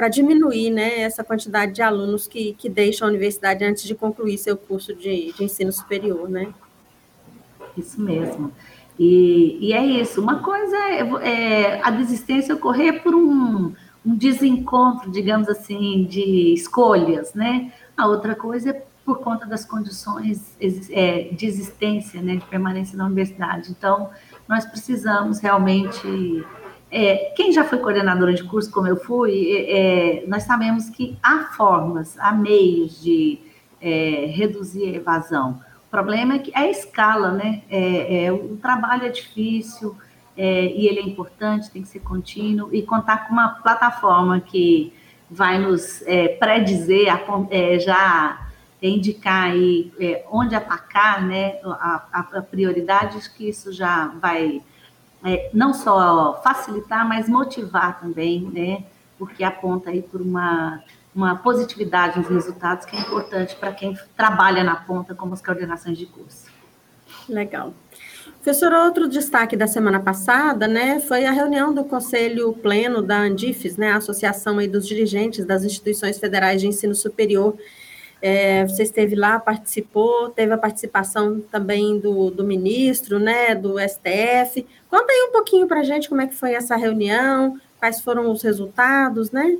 para 0.00 0.08
diminuir 0.08 0.70
né, 0.70 1.00
essa 1.00 1.22
quantidade 1.22 1.72
de 1.72 1.82
alunos 1.82 2.26
que, 2.26 2.54
que 2.54 2.70
deixam 2.70 3.06
a 3.06 3.10
universidade 3.10 3.62
antes 3.62 3.82
de 3.82 3.94
concluir 3.94 4.38
seu 4.38 4.56
curso 4.56 4.94
de, 4.94 5.30
de 5.30 5.44
ensino 5.44 5.70
superior, 5.70 6.26
né? 6.26 6.54
Isso 7.76 8.00
mesmo. 8.00 8.50
E, 8.98 9.58
e 9.60 9.74
é 9.74 9.84
isso. 9.84 10.22
Uma 10.22 10.38
coisa 10.38 10.74
é, 10.74 11.00
é 11.28 11.80
a 11.82 11.90
desistência 11.90 12.54
ocorrer 12.54 13.02
por 13.02 13.14
um, 13.14 13.74
um 14.04 14.16
desencontro, 14.16 15.10
digamos 15.10 15.50
assim, 15.50 16.04
de 16.04 16.54
escolhas, 16.54 17.34
né? 17.34 17.70
A 17.94 18.06
outra 18.06 18.34
coisa 18.34 18.70
é 18.70 18.82
por 19.10 19.18
conta 19.26 19.44
das 19.46 19.64
condições 19.64 20.56
é, 20.90 21.28
de 21.32 21.46
existência, 21.46 22.22
né, 22.22 22.36
de 22.36 22.46
permanência 22.46 22.96
na 22.96 23.06
universidade. 23.06 23.70
Então, 23.70 24.10
nós 24.48 24.64
precisamos 24.64 25.40
realmente 25.40 26.44
É, 26.92 27.32
quem 27.36 27.52
já 27.52 27.62
foi 27.62 27.78
coordenadora 27.78 28.34
de 28.34 28.42
curso, 28.42 28.68
como 28.68 28.88
eu 28.88 28.96
fui, 28.96 29.32
é, 29.52 30.22
é 30.22 30.26
nós 30.26 30.42
sabemos 30.42 30.90
que 30.90 31.16
há 31.22 31.36
formas, 31.56 32.18
há 32.18 32.32
meios 32.32 33.00
de 33.00 33.38
é, 33.80 34.26
reduzir 34.40 34.86
a 34.88 34.96
evasão. 34.96 35.48
O 35.86 35.90
problema 35.96 36.34
é 36.34 36.38
que 36.40 36.52
a 36.52 36.66
escala, 36.68 37.30
né? 37.30 37.62
É, 37.70 38.32
o 38.32 38.56
trabalho 38.56 39.04
é 39.04 39.08
difícil 39.08 39.94
e 40.36 40.88
ele 40.88 40.98
é 40.98 41.06
importante, 41.12 41.70
tem 41.70 41.82
que 41.82 41.88
ser 41.94 42.00
contínuo 42.00 42.68
e 42.72 42.82
contar 42.82 43.18
com 43.24 43.32
uma 43.34 43.50
plataforma 43.64 44.40
que 44.40 44.92
vai 45.30 45.58
nos 45.58 46.02
predizer, 46.40 47.06
já 47.88 48.49
indicar 48.88 49.50
aí 49.50 49.92
onde 50.30 50.54
atacar, 50.54 51.22
né? 51.26 51.58
A, 51.64 52.06
a, 52.12 52.38
a 52.38 52.42
prioridade, 52.42 53.18
que 53.30 53.48
isso 53.48 53.72
já 53.72 54.08
vai 54.20 54.62
é, 55.24 55.50
não 55.52 55.74
só 55.74 56.40
facilitar, 56.42 57.06
mas 57.06 57.28
motivar 57.28 58.00
também, 58.00 58.40
né? 58.42 58.84
Porque 59.18 59.44
aponta 59.44 59.90
aí 59.90 60.02
por 60.02 60.20
uma, 60.20 60.82
uma 61.14 61.36
positividade 61.36 62.18
nos 62.18 62.28
resultados 62.28 62.86
que 62.86 62.96
é 62.96 63.00
importante 63.00 63.54
para 63.56 63.72
quem 63.72 63.96
trabalha 64.16 64.64
na 64.64 64.76
ponta, 64.76 65.14
como 65.14 65.34
as 65.34 65.42
coordenações 65.42 65.98
de 65.98 66.06
curso. 66.06 66.46
Legal. 67.28 67.74
Professor, 68.42 68.72
outro 68.72 69.06
destaque 69.06 69.56
da 69.56 69.66
semana 69.66 70.00
passada, 70.00 70.66
né, 70.66 70.98
foi 71.00 71.26
a 71.26 71.30
reunião 71.30 71.74
do 71.74 71.84
Conselho 71.84 72.54
Pleno 72.54 73.02
da 73.02 73.18
Andifes, 73.18 73.76
né, 73.76 73.92
a 73.92 73.96
Associação 73.96 74.58
aí 74.58 74.66
dos 74.66 74.86
Dirigentes 74.86 75.44
das 75.44 75.62
Instituições 75.62 76.18
Federais 76.18 76.60
de 76.60 76.66
Ensino 76.66 76.94
Superior, 76.94 77.54
é, 78.22 78.66
você 78.66 78.82
esteve 78.82 79.14
lá, 79.14 79.38
participou, 79.38 80.30
teve 80.30 80.52
a 80.52 80.58
participação 80.58 81.40
também 81.50 81.98
do, 81.98 82.30
do 82.30 82.44
ministro, 82.44 83.18
né, 83.18 83.54
do 83.54 83.78
STF. 83.78 84.66
Conta 84.88 85.12
aí 85.12 85.26
um 85.28 85.32
pouquinho 85.32 85.66
para 85.66 85.80
a 85.80 85.84
gente 85.84 86.08
como 86.08 86.20
é 86.20 86.26
que 86.26 86.34
foi 86.34 86.52
essa 86.52 86.76
reunião, 86.76 87.58
quais 87.78 88.00
foram 88.00 88.30
os 88.30 88.42
resultados, 88.42 89.30
né? 89.30 89.56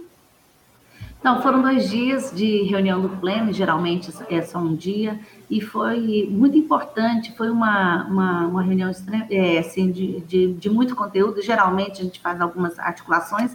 Então, 1.20 1.42
foram 1.42 1.60
dois 1.60 1.90
dias 1.90 2.32
de 2.34 2.62
reunião 2.62 2.98
do 2.98 3.10
pleno, 3.10 3.52
geralmente 3.52 4.10
é 4.30 4.40
só 4.40 4.58
um 4.58 4.74
dia, 4.74 5.20
e 5.50 5.60
foi 5.60 6.26
muito 6.30 6.56
importante, 6.56 7.36
foi 7.36 7.50
uma, 7.50 8.06
uma, 8.06 8.46
uma 8.46 8.62
reunião 8.62 8.90
é, 9.30 9.58
assim, 9.58 9.90
de, 9.90 10.20
de, 10.22 10.54
de 10.54 10.70
muito 10.70 10.96
conteúdo, 10.96 11.42
geralmente 11.42 12.00
a 12.00 12.04
gente 12.04 12.20
faz 12.20 12.40
algumas 12.40 12.78
articulações, 12.78 13.54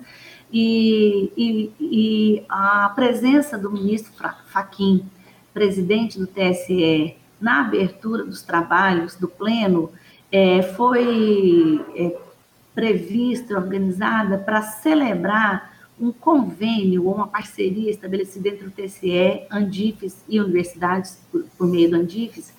e, 0.52 1.32
e, 1.36 1.74
e 1.80 2.46
a 2.48 2.90
presença 2.96 3.58
do 3.58 3.72
ministro 3.72 4.12
Faquim, 4.48 5.06
presidente 5.54 6.20
do 6.20 6.28
TSE, 6.28 7.16
na 7.40 7.62
abertura 7.62 8.24
dos 8.24 8.42
trabalhos 8.42 9.16
do 9.16 9.28
Pleno, 9.28 9.92
é, 10.32 10.62
foi 10.62 11.86
é, 11.96 12.18
prevista, 12.74 13.56
organizada 13.56 14.38
para 14.38 14.62
celebrar 14.62 15.74
um 16.00 16.12
convênio 16.12 17.06
ou 17.06 17.16
uma 17.16 17.28
parceria 17.28 17.90
estabelecida 17.90 18.50
entre 18.50 18.68
o 18.68 18.72
TSE, 18.72 19.44
Andifes 19.50 20.24
e 20.28 20.40
universidades, 20.42 21.22
por, 21.32 21.46
por 21.58 21.68
meio 21.68 21.90
do 21.90 21.96
Andifes, 21.96 22.54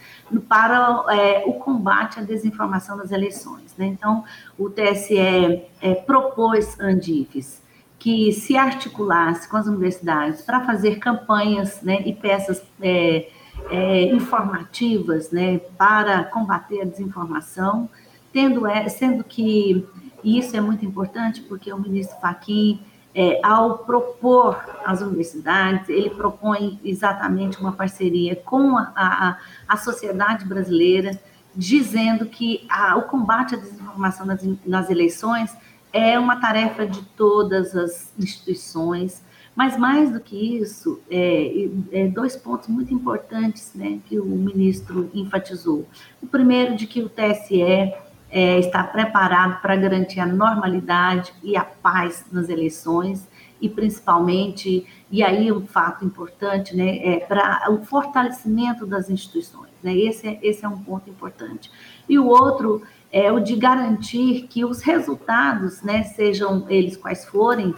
para 0.49 1.05
é, 1.11 1.45
o 1.47 1.55
combate 1.55 2.19
à 2.19 2.23
desinformação 2.23 2.97
das 2.97 3.13
eleições. 3.13 3.75
Né? 3.77 3.87
Então, 3.87 4.25
o 4.59 4.71
TSE 4.71 5.19
é, 5.19 5.95
propôs 6.07 6.81
Andifes 6.81 7.61
que 8.07 8.33
se 8.33 8.57
articulasse 8.57 9.49
com 9.49 9.57
as 9.57 9.67
universidades 9.67 10.41
para 10.41 10.65
fazer 10.65 11.01
campanhas 11.01 11.83
né, 11.83 12.03
e 12.07 12.15
peças 12.15 12.63
é, 12.81 13.29
é, 13.69 14.03
informativas 14.15 15.33
né, 15.33 15.59
para 15.77 16.23
combater 16.23 16.83
a 16.83 16.85
desinformação, 16.85 17.91
tendo, 18.33 18.65
é, 18.65 18.89
sendo 18.89 19.25
que 19.25 19.85
e 20.23 20.39
isso 20.39 20.57
é 20.57 20.61
muito 20.61 20.85
importante 20.85 21.41
porque 21.41 21.73
o 21.73 21.81
ministro 21.81 22.17
Fachin, 22.21 22.81
é, 23.13 23.41
ao 23.43 23.79
propor 23.79 24.65
às 24.85 25.01
universidades, 25.01 25.89
ele 25.89 26.11
propõe 26.11 26.79
exatamente 26.85 27.59
uma 27.59 27.73
parceria 27.73 28.37
com 28.37 28.79
a, 28.79 28.93
a, 28.95 29.37
a 29.67 29.77
sociedade 29.77 30.45
brasileira, 30.45 31.21
dizendo 31.57 32.27
que 32.27 32.65
a, 32.71 32.97
o 32.97 33.03
combate 33.03 33.57
à 33.57 33.59
desinformação 33.59 34.25
nas, 34.25 34.47
nas 34.65 34.91
eleições 34.91 35.53
é 35.97 36.19
uma 36.19 36.37
tarefa 36.37 36.87
de 36.87 37.03
todas 37.17 37.75
as 37.75 38.13
instituições, 38.19 39.25
mas 39.55 39.79
mais 39.79 40.13
do 40.13 40.21
que 40.21 40.59
isso, 40.59 41.01
é, 41.11 41.69
é, 41.91 42.09
dois 42.09 42.37
pontos 42.37 42.69
muito 42.69 42.93
importantes 42.93 43.73
né, 43.75 43.99
que 44.05 44.21
o 44.21 44.27
ministro 44.27 45.11
enfatizou. 45.15 45.87
O 46.23 46.27
primeiro, 46.27 46.77
de 46.77 46.87
que 46.87 47.01
o 47.01 47.09
TSE 47.09 47.63
é, 47.63 48.59
está 48.59 48.85
preparado 48.85 49.63
para 49.63 49.75
garantir 49.77 50.21
a 50.21 50.27
normalidade 50.27 51.33
e 51.43 51.57
a 51.57 51.65
paz 51.65 52.27
nas 52.31 52.51
eleições, 52.51 53.27
e 53.59 53.71
principalmente, 53.71 54.87
e 55.11 55.23
aí 55.23 55.51
um 55.51 55.67
fato 55.67 56.05
importante, 56.05 56.77
né, 56.77 56.99
é 56.99 57.21
para 57.21 57.71
o 57.71 57.83
fortalecimento 57.83 58.87
das 58.87 59.09
instituições. 59.09 59.71
Né, 59.83 59.97
esse, 59.97 60.29
é, 60.29 60.39
esse 60.43 60.67
é 60.67 60.69
um 60.69 60.79
ponto 60.79 61.09
importante. 61.09 61.71
E 62.07 62.19
o 62.19 62.27
outro 62.27 62.83
é 63.17 63.33
o 63.33 63.41
de 63.41 63.57
garantir 63.57 64.43
que 64.43 64.63
os 64.63 64.83
resultados, 64.83 65.81
né, 65.81 66.03
sejam 66.03 66.67
eles 66.69 66.99
quais 66.99 67.25
forem, 67.25 67.75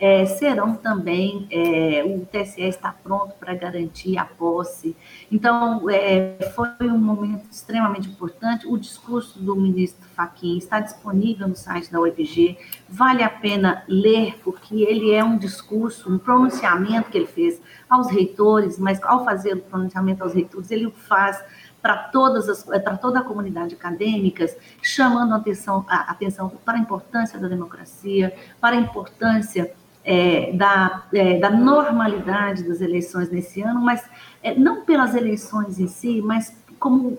é, 0.00 0.26
serão 0.26 0.74
também, 0.74 1.46
é, 1.48 2.02
o 2.04 2.26
TSE 2.26 2.62
está 2.62 2.90
pronto 2.90 3.34
para 3.38 3.54
garantir 3.54 4.18
a 4.18 4.24
posse. 4.24 4.96
Então, 5.30 5.88
é, 5.88 6.36
foi 6.56 6.88
um 6.88 6.98
momento 6.98 7.46
extremamente 7.52 8.08
importante. 8.08 8.66
O 8.66 8.76
discurso 8.76 9.38
do 9.38 9.54
ministro 9.54 10.08
Fachin 10.08 10.58
está 10.58 10.80
disponível 10.80 11.46
no 11.46 11.54
site 11.54 11.92
da 11.92 12.00
UFG, 12.00 12.58
vale 12.88 13.22
a 13.22 13.30
pena 13.30 13.84
ler, 13.86 14.40
porque 14.42 14.82
ele 14.82 15.12
é 15.12 15.22
um 15.22 15.38
discurso, 15.38 16.12
um 16.12 16.18
pronunciamento 16.18 17.10
que 17.10 17.18
ele 17.18 17.28
fez 17.28 17.60
aos 17.88 18.10
reitores, 18.10 18.76
mas 18.76 19.00
ao 19.04 19.24
fazer 19.24 19.54
o 19.54 19.60
pronunciamento 19.60 20.24
aos 20.24 20.32
reitores, 20.32 20.68
ele 20.72 20.86
o 20.86 20.90
faz 20.90 21.40
para 21.82 21.96
todas 21.96 22.48
as, 22.48 22.62
para 22.62 22.96
toda 22.96 23.20
a 23.20 23.22
comunidade 23.22 23.74
acadêmica, 23.74 24.46
chamando 24.82 25.32
a 25.32 25.36
atenção, 25.36 25.84
a 25.88 26.10
atenção 26.10 26.50
para 26.64 26.76
a 26.76 26.80
importância 26.80 27.38
da 27.38 27.48
democracia, 27.48 28.34
para 28.60 28.76
a 28.76 28.80
importância 28.80 29.72
é, 30.04 30.52
da, 30.52 31.04
é, 31.12 31.38
da 31.38 31.50
normalidade 31.50 32.64
das 32.64 32.80
eleições 32.80 33.30
nesse 33.30 33.62
ano, 33.62 33.80
mas 33.80 34.08
é, 34.42 34.54
não 34.54 34.84
pelas 34.84 35.14
eleições 35.14 35.78
em 35.78 35.86
si, 35.86 36.22
mas 36.22 36.58
como 36.78 37.18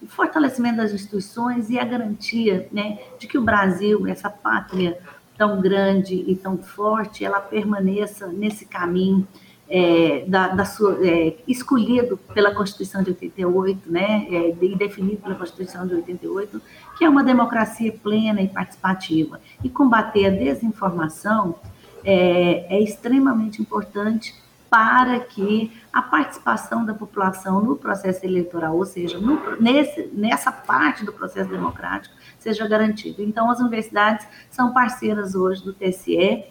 o 0.00 0.06
fortalecimento 0.06 0.78
das 0.78 0.90
instituições 0.90 1.68
e 1.68 1.78
a 1.78 1.84
garantia 1.84 2.66
né, 2.72 2.98
de 3.18 3.26
que 3.26 3.36
o 3.36 3.42
Brasil, 3.42 4.06
essa 4.06 4.30
pátria 4.30 4.98
tão 5.36 5.60
grande 5.60 6.14
e 6.14 6.34
tão 6.34 6.56
forte, 6.56 7.24
ela 7.26 7.40
permaneça 7.40 8.26
nesse 8.28 8.64
caminho 8.64 9.28
é, 9.68 10.24
da, 10.26 10.48
da, 10.48 10.64
sua, 10.64 10.98
é, 11.06 11.36
escolhido 11.48 12.16
pela 12.34 12.54
Constituição 12.54 13.02
de 13.02 13.10
88, 13.10 13.90
né, 13.90 14.26
é, 14.30 14.56
e 14.60 14.76
definido 14.76 15.22
pela 15.22 15.34
Constituição 15.34 15.86
de 15.86 15.94
88, 15.94 16.60
que 16.98 17.04
é 17.04 17.08
uma 17.08 17.24
democracia 17.24 17.92
plena 17.92 18.42
e 18.42 18.48
participativa. 18.48 19.40
E 19.62 19.68
combater 19.68 20.26
a 20.26 20.30
desinformação 20.30 21.56
é, 22.04 22.76
é 22.76 22.80
extremamente 22.82 23.60
importante 23.62 24.34
para 24.68 25.20
que 25.20 25.70
a 25.92 26.02
participação 26.02 26.84
da 26.84 26.92
população 26.92 27.62
no 27.62 27.76
processo 27.76 28.26
eleitoral, 28.26 28.76
ou 28.76 28.84
seja, 28.84 29.20
no, 29.20 29.38
nesse, 29.60 30.10
nessa 30.12 30.50
parte 30.50 31.04
do 31.04 31.12
processo 31.12 31.48
democrático, 31.48 32.12
seja 32.40 32.66
garantida. 32.66 33.22
Então, 33.22 33.48
as 33.48 33.60
universidades 33.60 34.26
são 34.50 34.72
parceiras 34.72 35.36
hoje 35.36 35.62
do 35.62 35.72
TSE 35.72 36.44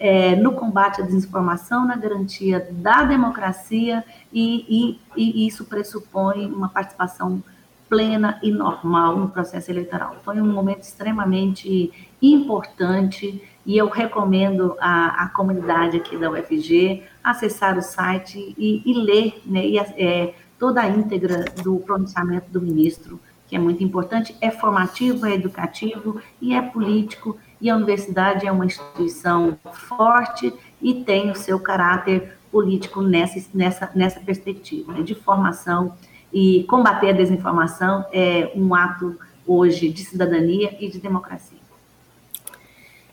é, 0.00 0.34
no 0.34 0.52
combate 0.52 1.02
à 1.02 1.04
desinformação, 1.04 1.86
na 1.86 1.94
garantia 1.94 2.66
da 2.70 3.04
democracia, 3.04 4.02
e, 4.32 4.64
e, 4.66 5.00
e, 5.14 5.46
isso 5.46 5.66
pressupõe 5.66 6.46
uma 6.46 6.70
participação 6.70 7.42
plena 7.86 8.40
e 8.42 8.50
normal 8.50 9.18
no 9.18 9.28
processo 9.28 9.70
eleitoral. 9.70 10.16
Foi 10.24 10.40
um 10.40 10.50
momento 10.50 10.82
extremamente 10.82 11.92
importante 12.22 13.42
e 13.66 13.76
eu 13.76 13.88
recomendo 13.88 14.74
a 14.80 15.28
comunidade 15.34 15.98
aqui 15.98 16.16
da 16.16 16.30
UFG 16.30 17.02
acessar 17.22 17.76
o 17.76 17.82
site 17.82 18.54
e, 18.56 18.82
e 18.86 18.94
ler 18.94 19.42
né, 19.44 19.66
e, 19.66 19.78
é, 19.78 20.34
toda 20.58 20.80
a 20.80 20.88
íntegra 20.88 21.44
do 21.62 21.76
pronunciamento 21.80 22.50
do 22.50 22.62
ministro, 22.62 23.20
que 23.46 23.56
é 23.56 23.58
muito 23.58 23.82
importante, 23.82 24.34
é 24.40 24.50
formativo, 24.50 25.26
é 25.26 25.34
educativo 25.34 26.20
e 26.40 26.54
é 26.54 26.62
político 26.62 27.36
e 27.60 27.68
a 27.68 27.76
universidade 27.76 28.46
é 28.46 28.52
uma 28.52 28.64
instituição 28.64 29.58
forte 29.88 30.52
e 30.80 31.04
tem 31.04 31.30
o 31.30 31.34
seu 31.34 31.58
caráter 31.60 32.36
político 32.50 33.02
nessa, 33.02 33.44
nessa, 33.54 33.90
nessa 33.94 34.20
perspectiva, 34.20 34.92
né, 34.92 35.02
de 35.02 35.14
formação 35.14 35.94
e 36.32 36.64
combater 36.64 37.10
a 37.10 37.12
desinformação 37.12 38.04
é 38.12 38.52
um 38.54 38.74
ato 38.74 39.18
hoje 39.46 39.88
de 39.88 40.04
cidadania 40.04 40.76
e 40.80 40.88
de 40.88 40.98
democracia. 41.00 41.58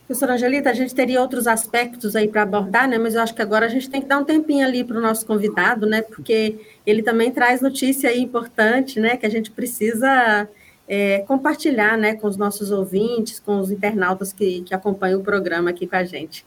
Professora 0.06 0.36
Angelita, 0.36 0.70
a 0.70 0.74
gente 0.74 0.96
teria 0.96 1.20
outros 1.22 1.48
aspectos 1.48 2.16
aí 2.16 2.30
para 2.30 2.44
abordar, 2.44 2.88
né? 2.88 2.98
Mas 2.98 3.16
eu 3.16 3.22
acho 3.22 3.36
que 3.36 3.42
agora 3.42 3.66
a 3.66 3.70
gente 3.70 3.90
tem 3.90 4.00
que 4.00 4.08
dar 4.08 4.18
um 4.18 4.24
tempinho 4.24 4.66
ali 4.66 4.82
para 4.82 4.98
o 4.98 5.02
nosso 5.02 5.26
convidado, 5.26 5.86
né? 5.86 6.02
Porque 6.02 6.60
ele 6.86 7.04
também 7.04 7.30
traz 7.30 7.60
notícia 7.60 8.10
aí 8.10 8.22
importante, 8.22 9.02
né? 9.02 9.18
Que 9.18 9.26
a 9.26 9.30
gente 9.30 9.52
precisa 9.52 10.48
é, 10.88 11.20
compartilhar 11.20 11.98
né, 11.98 12.16
com 12.16 12.28
os 12.28 12.38
nossos 12.38 12.72
ouvintes, 12.72 13.40
com 13.40 13.60
os 13.60 13.70
internautas 13.70 14.32
que, 14.32 14.62
que 14.62 14.74
acompanham 14.74 15.20
o 15.20 15.24
programa 15.24 15.70
aqui 15.70 15.86
com 15.86 15.96
a 15.96 16.04
gente. 16.04 16.46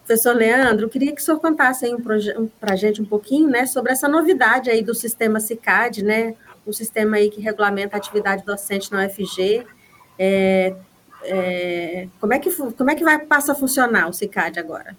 Professor 0.00 0.34
Leandro, 0.34 0.88
queria 0.88 1.14
que 1.14 1.20
o 1.20 1.24
senhor 1.24 1.38
contasse 1.38 1.86
um 1.94 2.48
para 2.60 2.72
a 2.72 2.76
gente 2.76 3.00
um 3.00 3.04
pouquinho 3.04 3.48
né, 3.48 3.64
sobre 3.64 3.92
essa 3.92 4.08
novidade 4.08 4.68
aí 4.68 4.82
do 4.82 4.94
sistema 4.94 5.40
CICAD, 5.40 6.04
né, 6.04 6.34
um 6.66 6.72
sistema 6.72 7.16
aí 7.16 7.30
que 7.30 7.40
regulamenta 7.40 7.96
a 7.96 7.98
atividade 7.98 8.44
docente 8.44 8.90
na 8.92 9.06
UFG. 9.06 9.64
É, 10.18 10.74
é, 11.22 12.08
como, 12.20 12.34
é 12.34 12.38
que, 12.38 12.50
como 12.50 12.90
é 12.90 12.94
que 12.94 13.04
vai, 13.04 13.18
passa 13.20 13.52
a 13.52 13.54
funcionar 13.54 14.08
o 14.08 14.12
CICAD 14.12 14.58
agora? 14.58 14.96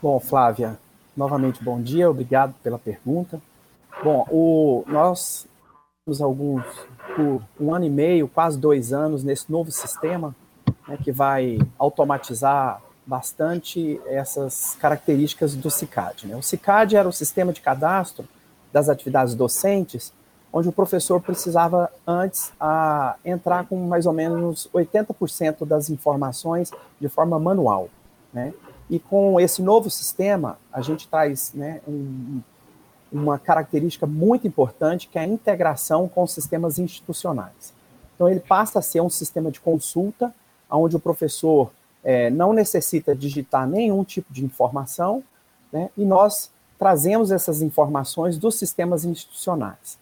Bom, 0.00 0.20
Flávia, 0.20 0.78
novamente 1.16 1.62
bom 1.62 1.80
dia, 1.80 2.08
obrigado 2.08 2.54
pela 2.62 2.78
pergunta. 2.78 3.40
Bom, 4.02 4.26
o, 4.30 4.84
nós 4.86 5.46
alguns, 6.20 6.64
por 7.16 7.42
um 7.58 7.74
ano 7.74 7.84
e 7.84 7.90
meio, 7.90 8.28
quase 8.28 8.56
dois 8.56 8.92
anos, 8.92 9.24
nesse 9.24 9.50
novo 9.50 9.72
sistema, 9.72 10.36
né, 10.86 10.96
que 11.02 11.10
vai 11.10 11.58
automatizar 11.76 12.80
bastante 13.04 14.00
essas 14.06 14.76
características 14.76 15.56
do 15.56 15.68
CICAD. 15.68 16.28
Né? 16.28 16.36
O 16.36 16.42
CICAD 16.42 16.96
era 16.96 17.08
o 17.08 17.12
sistema 17.12 17.52
de 17.52 17.60
cadastro 17.60 18.24
das 18.72 18.88
atividades 18.88 19.34
docentes, 19.34 20.12
onde 20.52 20.68
o 20.68 20.72
professor 20.72 21.20
precisava 21.20 21.90
antes 22.06 22.52
a, 22.60 23.16
entrar 23.24 23.66
com 23.66 23.76
mais 23.76 24.06
ou 24.06 24.12
menos 24.12 24.70
80% 24.72 25.66
das 25.66 25.90
informações 25.90 26.70
de 27.00 27.08
forma 27.08 27.36
manual. 27.36 27.88
Né? 28.32 28.54
E 28.88 29.00
com 29.00 29.40
esse 29.40 29.60
novo 29.60 29.90
sistema, 29.90 30.56
a 30.72 30.80
gente 30.80 31.08
traz 31.08 31.52
né, 31.52 31.80
um, 31.86 32.40
uma 33.12 33.38
característica 33.38 34.06
muito 34.06 34.46
importante, 34.46 35.08
que 35.08 35.18
é 35.18 35.22
a 35.22 35.26
integração 35.26 36.08
com 36.08 36.26
sistemas 36.26 36.78
institucionais. 36.78 37.72
Então, 38.14 38.28
ele 38.28 38.40
passa 38.40 38.78
a 38.78 38.82
ser 38.82 39.00
um 39.00 39.10
sistema 39.10 39.50
de 39.50 39.60
consulta, 39.60 40.34
onde 40.70 40.96
o 40.96 41.00
professor 41.00 41.70
é, 42.02 42.30
não 42.30 42.52
necessita 42.52 43.14
digitar 43.14 43.66
nenhum 43.68 44.02
tipo 44.04 44.32
de 44.32 44.44
informação, 44.44 45.22
né, 45.72 45.90
e 45.96 46.04
nós 46.04 46.50
trazemos 46.78 47.30
essas 47.30 47.62
informações 47.62 48.38
dos 48.38 48.56
sistemas 48.56 49.04
institucionais. 49.04 49.98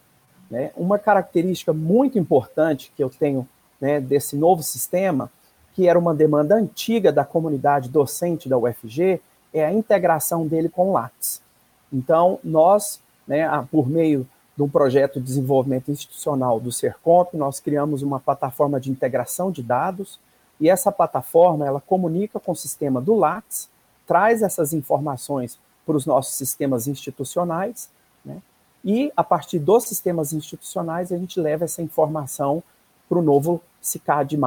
Né? 0.51 0.71
Uma 0.77 0.99
característica 0.99 1.73
muito 1.73 2.19
importante 2.19 2.93
que 2.97 3.03
eu 3.03 3.11
tenho 3.11 3.49
né, 3.81 4.01
desse 4.01 4.37
novo 4.37 4.63
sistema, 4.63 5.31
que 5.73 5.89
era 5.89 5.99
uma 5.99 6.15
demanda 6.15 6.55
antiga 6.55 7.13
da 7.13 7.25
comunidade 7.25 7.89
docente 7.89 8.49
da 8.49 8.57
UFG, 8.57 9.21
é 9.53 9.65
a 9.65 9.73
integração 9.73 10.47
dele 10.47 10.69
com 10.69 10.91
o 10.91 10.93
Lattes. 10.93 11.41
Então, 11.95 12.41
nós, 12.43 13.01
né, 13.25 13.49
por 13.71 13.89
meio 13.89 14.27
de 14.57 14.63
um 14.65 14.69
projeto 14.69 15.21
de 15.21 15.27
desenvolvimento 15.27 15.93
institucional 15.93 16.59
do 16.59 16.73
Sercomp, 16.73 17.35
nós 17.35 17.61
criamos 17.61 18.03
uma 18.03 18.19
plataforma 18.19 18.81
de 18.81 18.91
integração 18.91 19.53
de 19.53 19.63
dados, 19.63 20.19
e 20.61 20.69
essa 20.69 20.91
plataforma, 20.91 21.65
ela 21.65 21.81
comunica 21.81 22.41
com 22.41 22.51
o 22.51 22.57
sistema 22.57 23.01
do 23.01 23.15
Lattes, 23.15 23.69
traz 24.07 24.43
essas 24.43 24.73
informações 24.73 25.59
para 25.87 25.97
os 25.97 26.05
nossos 26.05 26.35
sistemas 26.35 26.89
institucionais, 26.89 27.89
né, 28.25 28.43
e 28.85 29.13
a 29.17 29.23
partir 29.23 29.59
dos 29.61 29.85
sistemas 29.85 30.33
institucionais 30.33 31.13
a 31.13 31.17
gente 31.17 31.41
leva 31.41 31.65
essa 31.65 31.81
informação 31.81 32.63
para 33.09 33.19
o 33.19 33.23
novo 33.23 33.61
CICAD+. 33.81 34.39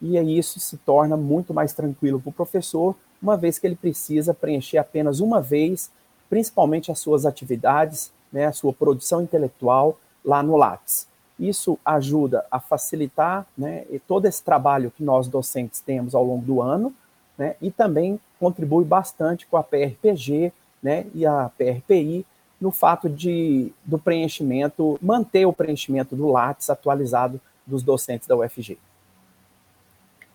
E 0.00 0.16
aí 0.16 0.38
isso 0.38 0.58
se 0.60 0.76
torna 0.78 1.16
muito 1.16 1.52
mais 1.52 1.72
tranquilo 1.72 2.20
para 2.20 2.30
o 2.30 2.32
professor, 2.32 2.94
uma 3.20 3.36
vez 3.36 3.58
que 3.58 3.66
ele 3.66 3.76
precisa 3.76 4.32
preencher 4.32 4.78
apenas 4.78 5.20
uma 5.20 5.42
vez 5.42 5.90
principalmente 6.30 6.92
as 6.92 7.00
suas 7.00 7.26
atividades, 7.26 8.10
né, 8.32 8.46
a 8.46 8.52
sua 8.52 8.72
produção 8.72 9.20
intelectual 9.20 9.98
lá 10.24 10.42
no 10.42 10.56
Lattes. 10.56 11.06
Isso 11.38 11.78
ajuda 11.84 12.46
a 12.50 12.60
facilitar 12.60 13.46
né, 13.58 13.84
todo 14.06 14.26
esse 14.26 14.42
trabalho 14.42 14.92
que 14.96 15.02
nós 15.02 15.26
docentes 15.26 15.80
temos 15.80 16.14
ao 16.14 16.24
longo 16.24 16.44
do 16.44 16.62
ano, 16.62 16.94
né, 17.36 17.56
e 17.60 17.70
também 17.70 18.20
contribui 18.38 18.84
bastante 18.84 19.46
com 19.46 19.56
a 19.56 19.62
PRPG 19.62 20.52
né, 20.82 21.06
e 21.14 21.26
a 21.26 21.50
PRPI 21.58 22.24
no 22.60 22.70
fato 22.70 23.08
de 23.08 23.72
do 23.84 23.98
preenchimento, 23.98 24.98
manter 25.02 25.46
o 25.46 25.52
preenchimento 25.52 26.14
do 26.14 26.28
Lattes 26.28 26.70
atualizado 26.70 27.40
dos 27.66 27.82
docentes 27.82 28.28
da 28.28 28.36
UFG. 28.36 28.78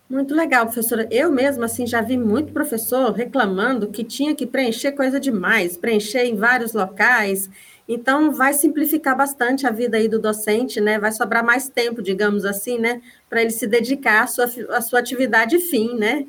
Muito 0.08 0.34
legal, 0.36 0.66
professora. 0.66 1.08
Eu 1.10 1.32
mesma, 1.32 1.66
assim, 1.66 1.84
já 1.84 2.00
vi 2.00 2.16
muito 2.16 2.52
professor 2.52 3.12
reclamando 3.12 3.88
que 3.88 4.04
tinha 4.04 4.36
que 4.36 4.46
preencher 4.46 4.92
coisa 4.92 5.18
demais, 5.18 5.76
preencher 5.76 6.24
em 6.24 6.36
vários 6.36 6.72
locais. 6.72 7.50
Então, 7.88 8.32
vai 8.32 8.54
simplificar 8.54 9.16
bastante 9.16 9.66
a 9.66 9.70
vida 9.70 9.96
aí 9.96 10.06
do 10.06 10.20
docente, 10.20 10.80
né? 10.80 10.98
Vai 10.98 11.10
sobrar 11.10 11.44
mais 11.44 11.68
tempo, 11.68 12.02
digamos 12.02 12.44
assim, 12.44 12.78
né? 12.78 13.02
Para 13.28 13.42
ele 13.42 13.50
se 13.50 13.66
dedicar 13.66 14.22
à 14.22 14.26
sua, 14.28 14.44
à 14.70 14.80
sua 14.80 15.00
atividade 15.00 15.58
fim, 15.58 15.96
né? 15.96 16.26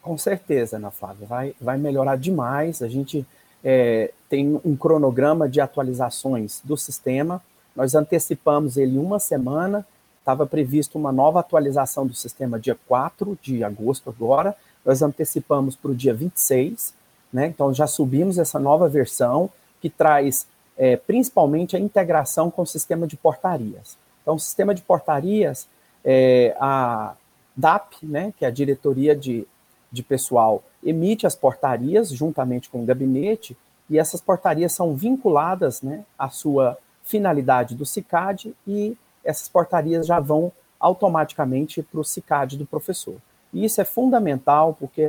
Com 0.00 0.16
certeza, 0.16 0.76
Ana 0.76 0.90
Flávia. 0.90 1.26
Vai, 1.26 1.54
vai 1.60 1.76
melhorar 1.76 2.16
demais. 2.16 2.82
A 2.82 2.88
gente 2.88 3.26
é, 3.62 4.10
tem 4.28 4.58
um 4.64 4.74
cronograma 4.74 5.48
de 5.48 5.60
atualizações 5.60 6.60
do 6.64 6.78
sistema. 6.78 7.42
Nós 7.76 7.94
antecipamos 7.94 8.76
ele 8.78 8.98
uma 8.98 9.18
semana 9.18 9.86
estava 10.22 10.46
previsto 10.46 10.96
uma 10.96 11.10
nova 11.10 11.40
atualização 11.40 12.06
do 12.06 12.14
sistema 12.14 12.58
dia 12.58 12.78
4 12.86 13.36
de 13.42 13.64
agosto 13.64 14.08
agora, 14.08 14.56
nós 14.84 15.02
antecipamos 15.02 15.74
para 15.74 15.90
o 15.90 15.94
dia 15.94 16.14
26, 16.14 16.94
né? 17.32 17.46
Então 17.46 17.74
já 17.74 17.86
subimos 17.86 18.38
essa 18.38 18.58
nova 18.58 18.88
versão 18.88 19.50
que 19.80 19.90
traz 19.90 20.46
é, 20.76 20.96
principalmente 20.96 21.76
a 21.76 21.78
integração 21.78 22.50
com 22.50 22.62
o 22.62 22.66
sistema 22.66 23.06
de 23.06 23.16
portarias. 23.16 23.96
Então, 24.22 24.34
o 24.34 24.38
sistema 24.38 24.74
de 24.74 24.82
portarias, 24.82 25.68
é, 26.04 26.56
a 26.58 27.14
DAP, 27.56 27.94
né, 28.02 28.32
que 28.36 28.44
é 28.44 28.48
a 28.48 28.52
diretoria 28.52 29.14
de, 29.14 29.46
de 29.90 30.02
pessoal, 30.02 30.62
emite 30.82 31.26
as 31.26 31.34
portarias 31.34 32.10
juntamente 32.10 32.70
com 32.70 32.82
o 32.82 32.86
gabinete, 32.86 33.56
e 33.90 33.98
essas 33.98 34.20
portarias 34.20 34.72
são 34.72 34.94
vinculadas 34.94 35.82
né, 35.82 36.04
à 36.18 36.30
sua 36.30 36.78
finalidade 37.02 37.74
do 37.74 37.84
CICAD 37.84 38.54
e 38.66 38.96
essas 39.24 39.48
portarias 39.48 40.06
já 40.06 40.20
vão 40.20 40.52
automaticamente 40.78 41.82
para 41.82 42.00
o 42.00 42.04
CICAD 42.04 42.56
do 42.56 42.66
professor. 42.66 43.16
E 43.52 43.64
isso 43.64 43.80
é 43.80 43.84
fundamental 43.84 44.76
porque 44.78 45.08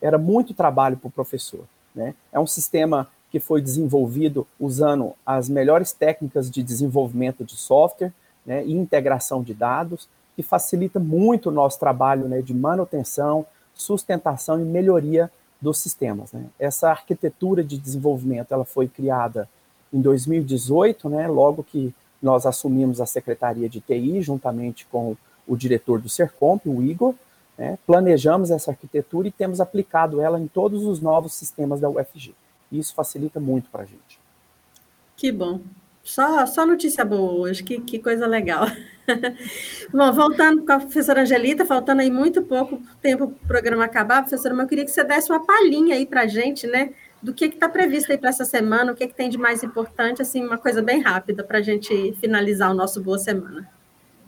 era 0.00 0.18
muito 0.18 0.52
trabalho 0.52 0.96
para 0.96 1.08
o 1.08 1.10
professor. 1.10 1.64
Né? 1.94 2.14
É 2.30 2.38
um 2.38 2.46
sistema 2.46 3.08
que 3.30 3.40
foi 3.40 3.60
desenvolvido 3.60 4.46
usando 4.60 5.14
as 5.24 5.48
melhores 5.48 5.92
técnicas 5.92 6.50
de 6.50 6.62
desenvolvimento 6.62 7.44
de 7.44 7.56
software 7.56 8.12
né, 8.44 8.64
e 8.64 8.72
integração 8.72 9.42
de 9.42 9.52
dados, 9.52 10.08
que 10.34 10.42
facilita 10.42 11.00
muito 11.00 11.48
o 11.48 11.52
nosso 11.52 11.80
trabalho 11.80 12.28
né, 12.28 12.42
de 12.42 12.54
manutenção, 12.54 13.46
sustentação 13.74 14.60
e 14.60 14.64
melhoria 14.64 15.30
dos 15.60 15.78
sistemas. 15.78 16.32
Né? 16.32 16.44
Essa 16.58 16.90
arquitetura 16.90 17.64
de 17.64 17.78
desenvolvimento 17.78 18.52
ela 18.52 18.64
foi 18.64 18.86
criada 18.86 19.48
em 19.92 20.00
2018, 20.00 21.08
né, 21.08 21.26
logo 21.26 21.64
que 21.64 21.94
nós 22.22 22.46
assumimos 22.46 23.00
a 23.00 23.06
Secretaria 23.06 23.68
de 23.68 23.80
TI, 23.80 24.20
juntamente 24.22 24.86
com 24.86 25.16
o 25.46 25.56
diretor 25.56 26.00
do 26.00 26.08
Sercomp, 26.08 26.66
o 26.66 26.82
Igor, 26.82 27.14
né, 27.56 27.78
planejamos 27.86 28.50
essa 28.50 28.70
arquitetura 28.70 29.28
e 29.28 29.32
temos 29.32 29.60
aplicado 29.60 30.20
ela 30.20 30.40
em 30.40 30.46
todos 30.46 30.84
os 30.84 31.00
novos 31.00 31.34
sistemas 31.34 31.80
da 31.80 31.88
UFG. 31.88 32.34
Isso 32.70 32.94
facilita 32.94 33.40
muito 33.40 33.70
para 33.70 33.82
a 33.82 33.86
gente. 33.86 34.18
Que 35.16 35.32
bom. 35.32 35.60
Só, 36.06 36.46
só 36.46 36.64
notícia 36.64 37.04
boa 37.04 37.32
hoje, 37.32 37.64
que, 37.64 37.80
que 37.80 37.98
coisa 37.98 38.26
legal. 38.26 38.66
bom, 39.92 40.12
voltando 40.12 40.64
com 40.64 40.72
a 40.72 40.78
professora 40.78 41.22
Angelita, 41.22 41.64
faltando 41.64 42.00
aí 42.00 42.10
muito 42.10 42.42
pouco 42.42 42.80
tempo 43.00 43.28
para 43.28 43.44
o 43.44 43.48
programa 43.48 43.84
acabar, 43.84 44.22
professora, 44.22 44.54
mas 44.54 44.64
eu 44.64 44.68
queria 44.68 44.84
que 44.84 44.90
você 44.90 45.02
desse 45.02 45.32
uma 45.32 45.44
palhinha 45.44 45.96
aí 45.96 46.06
para 46.06 46.22
a 46.22 46.26
gente, 46.28 46.66
né, 46.66 46.92
do 47.26 47.34
que 47.34 47.46
está 47.46 47.68
previsto 47.68 48.12
aí 48.12 48.16
para 48.16 48.28
essa 48.30 48.44
semana, 48.44 48.92
o 48.92 48.94
que, 48.94 49.08
que 49.08 49.12
tem 49.12 49.28
de 49.28 49.36
mais 49.36 49.64
importante, 49.64 50.22
assim, 50.22 50.46
uma 50.46 50.56
coisa 50.56 50.80
bem 50.80 51.02
rápida 51.02 51.42
para 51.42 51.58
a 51.58 51.60
gente 51.60 52.16
finalizar 52.20 52.70
o 52.70 52.74
nosso 52.74 53.02
Boa 53.02 53.18
Semana. 53.18 53.68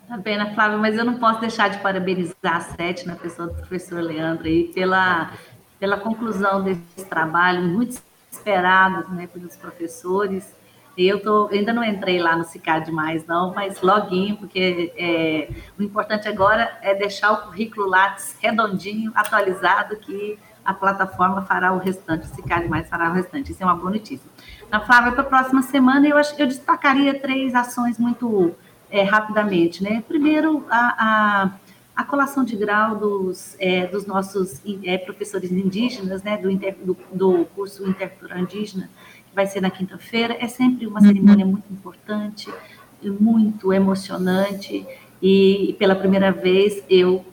Tá 0.08 0.16
bem, 0.16 0.36
Flávia, 0.52 0.78
mas 0.78 0.98
eu 0.98 1.04
não 1.04 1.16
posso 1.16 1.40
deixar 1.40 1.68
de 1.68 1.78
parabenizar 1.78 2.34
a 2.42 2.60
Sete, 2.60 3.06
na 3.06 3.14
pessoa 3.14 3.46
do 3.46 3.54
professor 3.54 4.00
Leandro, 4.00 4.48
aí, 4.48 4.72
pela, 4.74 5.30
pela 5.78 5.96
conclusão 5.96 6.60
desse 6.64 7.04
trabalho, 7.08 7.62
muito 7.62 8.02
esperado 8.32 9.14
né, 9.14 9.28
pelos 9.28 9.54
professores. 9.54 10.52
Eu 10.96 11.22
tô, 11.22 11.48
ainda 11.52 11.72
não 11.72 11.84
entrei 11.84 12.18
lá 12.18 12.34
no 12.34 12.42
CICAD 12.42 12.90
mais, 12.90 13.24
não, 13.28 13.54
mas 13.54 13.80
loguinho, 13.80 14.38
porque 14.38 14.92
é, 14.96 15.48
o 15.78 15.84
importante 15.84 16.26
agora 16.26 16.76
é 16.82 16.96
deixar 16.96 17.30
o 17.30 17.42
currículo 17.42 17.88
Lattes 17.88 18.36
redondinho, 18.40 19.12
atualizado, 19.14 19.94
que 19.98 20.36
a 20.68 20.74
plataforma 20.74 21.40
fará 21.40 21.72
o 21.72 21.78
restante, 21.78 22.26
se 22.26 22.42
cabe 22.42 22.68
mais, 22.68 22.86
fará 22.90 23.08
o 23.08 23.14
restante. 23.14 23.52
Isso 23.52 23.62
é 23.62 23.64
uma 23.64 23.74
boa 23.74 23.90
notícia. 23.90 24.30
Na 24.70 24.80
Flávia, 24.80 25.12
para 25.12 25.22
a 25.22 25.24
próxima 25.24 25.62
semana, 25.62 26.06
eu, 26.06 26.18
acho, 26.18 26.34
eu 26.38 26.46
destacaria 26.46 27.18
três 27.18 27.54
ações 27.54 27.98
muito 27.98 28.54
é, 28.90 29.02
rapidamente. 29.02 29.82
Né? 29.82 30.04
Primeiro, 30.06 30.66
a, 30.68 30.76
a, 30.76 31.50
a, 31.96 32.04
colação 32.04 32.44
de 32.44 32.54
grau 32.54 32.96
dos, 32.96 33.56
é, 33.58 33.86
dos 33.86 34.04
nossos 34.04 34.60
é, 34.84 34.98
professores 34.98 35.50
indígenas, 35.50 36.22
né? 36.22 36.36
do, 36.36 36.50
inter, 36.50 36.76
do, 36.84 36.94
do 37.14 37.46
curso 37.54 37.88
Intercultural 37.88 38.40
Indígena, 38.40 38.90
que 39.26 39.34
vai 39.34 39.46
ser 39.46 39.62
na 39.62 39.70
quinta-feira. 39.70 40.36
É 40.38 40.48
sempre 40.48 40.86
uma 40.86 41.00
uhum. 41.00 41.06
cerimônia 41.06 41.46
muito 41.46 41.72
importante 41.72 42.52
muito 43.20 43.72
emocionante 43.72 44.84
e 45.20 45.74
pela 45.78 45.96
primeira 45.96 46.30
vez 46.30 46.82
eu, 46.88 47.24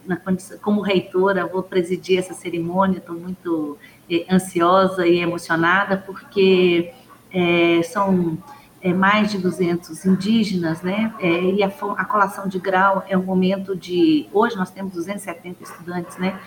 como 0.62 0.82
reitora, 0.82 1.45
vou 1.45 1.62
presidir 1.62 2.17
essa 2.17 2.34
cerimônia. 2.34 2.98
Estou 2.98 3.15
muito 3.15 3.78
eh, 4.10 4.26
ansiosa 4.30 5.06
e 5.06 5.19
emocionada 5.19 5.98
porque 5.98 6.91
é, 7.32 7.84
são 7.84 8.39
é, 8.82 8.91
mais 8.91 9.32
de 9.32 9.38
200 9.38 10.04
indígenas, 10.06 10.82
né? 10.82 11.13
E 11.19 11.63
a, 11.63 11.67
a, 11.67 12.06
colação 12.06 12.48
de 12.48 12.58
grau 12.60 13.04
é 13.08 13.17
um 13.17 13.24
momento 13.24 13.76
de. 13.76 14.28
Hoje 14.32 14.56
nós 14.56 14.71
temos 14.71 14.93
270 14.93 15.63
estudantes, 15.63 16.17
né? 16.17 16.39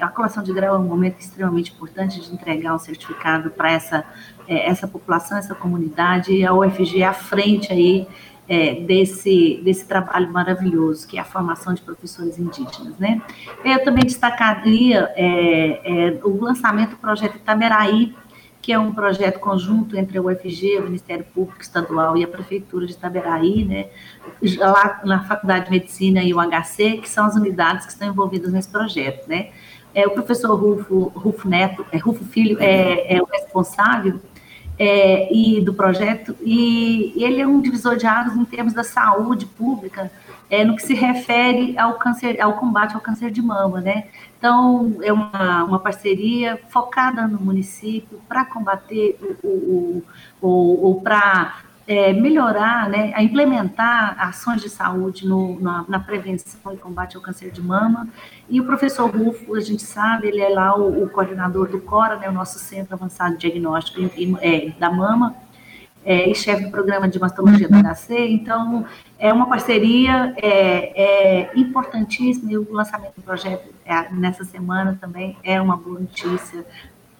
A 0.00 0.08
colação 0.08 0.42
de 0.42 0.52
grau 0.52 0.76
é 0.76 0.78
um 0.78 0.84
momento 0.84 1.18
extremamente 1.20 1.72
importante 1.72 2.20
de 2.20 2.32
entregar 2.32 2.74
um 2.74 2.78
certificado 2.78 3.50
para 3.50 3.72
essa, 3.72 4.04
essa 4.46 4.86
população, 4.86 5.38
essa 5.38 5.54
comunidade, 5.54 6.32
e 6.32 6.44
a 6.44 6.52
UFG 6.52 7.00
é 7.00 7.06
à 7.06 7.14
frente 7.14 7.72
aí 7.72 8.06
é, 8.48 8.74
desse, 8.74 9.60
desse 9.64 9.86
trabalho 9.86 10.30
maravilhoso, 10.30 11.06
que 11.06 11.16
é 11.16 11.20
a 11.20 11.24
formação 11.24 11.72
de 11.72 11.82
professores 11.82 12.38
indígenas, 12.38 12.98
né? 12.98 13.22
Eu 13.64 13.82
também 13.84 14.04
destacaria 14.04 15.10
é, 15.16 16.08
é, 16.08 16.20
o 16.22 16.42
lançamento 16.42 16.90
do 16.90 16.96
projeto 16.96 17.36
Itameraí, 17.36 18.14
que 18.60 18.72
é 18.72 18.78
um 18.78 18.92
projeto 18.92 19.38
conjunto 19.40 19.96
entre 19.96 20.16
a 20.16 20.22
UFG, 20.22 20.78
o 20.78 20.84
Ministério 20.84 21.24
Público 21.34 21.60
Estadual 21.60 22.16
e 22.16 22.24
a 22.24 22.28
Prefeitura 22.28 22.86
de 22.86 22.92
Itaberaí, 22.92 23.64
né, 23.64 23.88
lá 24.58 25.02
na 25.04 25.22
Faculdade 25.24 25.66
de 25.66 25.70
Medicina 25.70 26.22
e 26.22 26.32
o 26.32 26.38
HC, 26.38 26.98
que 26.98 27.08
são 27.08 27.26
as 27.26 27.34
unidades 27.36 27.84
que 27.84 27.92
estão 27.92 28.08
envolvidas 28.08 28.52
nesse 28.52 28.68
projeto, 28.68 29.28
né. 29.28 29.50
É, 29.94 30.06
o 30.06 30.10
professor 30.10 30.54
Rufo, 30.56 31.12
Rufo 31.14 31.48
Neto, 31.48 31.86
é, 31.92 31.98
Rufo 31.98 32.24
Filho, 32.24 32.56
é, 32.58 33.16
é 33.16 33.22
o 33.22 33.26
responsável 33.26 34.20
é, 34.78 35.32
e 35.32 35.60
do 35.60 35.72
projeto, 35.72 36.36
e 36.42 37.12
ele 37.16 37.40
é 37.40 37.46
um 37.46 37.60
divisor 37.60 37.96
de 37.96 38.06
águas 38.06 38.36
em 38.36 38.44
termos 38.44 38.72
da 38.72 38.82
saúde 38.82 39.46
pública, 39.46 40.10
é, 40.50 40.64
no 40.64 40.76
que 40.76 40.82
se 40.82 40.94
refere 40.94 41.78
ao 41.78 41.94
câncer, 41.94 42.40
ao 42.40 42.54
combate 42.54 42.94
ao 42.94 43.00
câncer 43.00 43.30
de 43.30 43.40
mama, 43.40 43.80
né? 43.80 44.04
Então, 44.38 44.96
é 45.02 45.12
uma, 45.12 45.64
uma 45.64 45.78
parceria 45.78 46.60
focada 46.68 47.26
no 47.26 47.40
município 47.40 48.20
para 48.28 48.44
combater 48.44 49.18
o, 49.42 50.02
o, 50.42 50.90
o, 50.90 51.00
para 51.02 51.63
é, 51.86 52.12
melhorar, 52.12 52.88
né, 52.88 53.12
a 53.14 53.22
implementar 53.22 54.16
ações 54.18 54.62
de 54.62 54.70
saúde 54.70 55.26
no, 55.26 55.60
na, 55.60 55.84
na, 55.86 55.98
prevenção 55.98 56.72
e 56.72 56.76
combate 56.76 57.16
ao 57.16 57.22
câncer 57.22 57.50
de 57.50 57.60
mama. 57.62 58.08
E 58.48 58.60
o 58.60 58.64
professor 58.64 59.10
Rufo, 59.10 59.54
a 59.54 59.60
gente 59.60 59.82
sabe, 59.82 60.28
ele 60.28 60.40
é 60.40 60.48
lá 60.48 60.76
o, 60.78 61.04
o 61.04 61.10
coordenador 61.10 61.68
do 61.68 61.80
CORA, 61.80 62.16
né, 62.16 62.28
o 62.28 62.32
nosso 62.32 62.58
Centro 62.58 62.94
Avançado 62.94 63.34
de 63.34 63.40
Diagnóstico 63.40 64.00
é, 64.40 64.70
da 64.78 64.90
Mama, 64.90 65.34
é, 66.04 66.30
e 66.30 66.34
chefe 66.34 66.64
do 66.64 66.70
programa 66.70 67.08
de 67.08 67.18
mastologia 67.18 67.66
do 67.66 67.74
HC, 67.74 68.28
então 68.28 68.84
é 69.18 69.32
uma 69.32 69.48
parceria 69.48 70.34
é, 70.36 71.48
é 71.48 71.50
importantíssima 71.58 72.52
e 72.52 72.58
o 72.58 72.72
lançamento 72.72 73.14
do 73.16 73.22
projeto 73.22 73.72
é, 73.86 74.12
nessa 74.12 74.44
semana 74.44 74.98
também 75.00 75.36
é 75.42 75.60
uma 75.60 75.76
boa 75.76 76.00
notícia, 76.00 76.64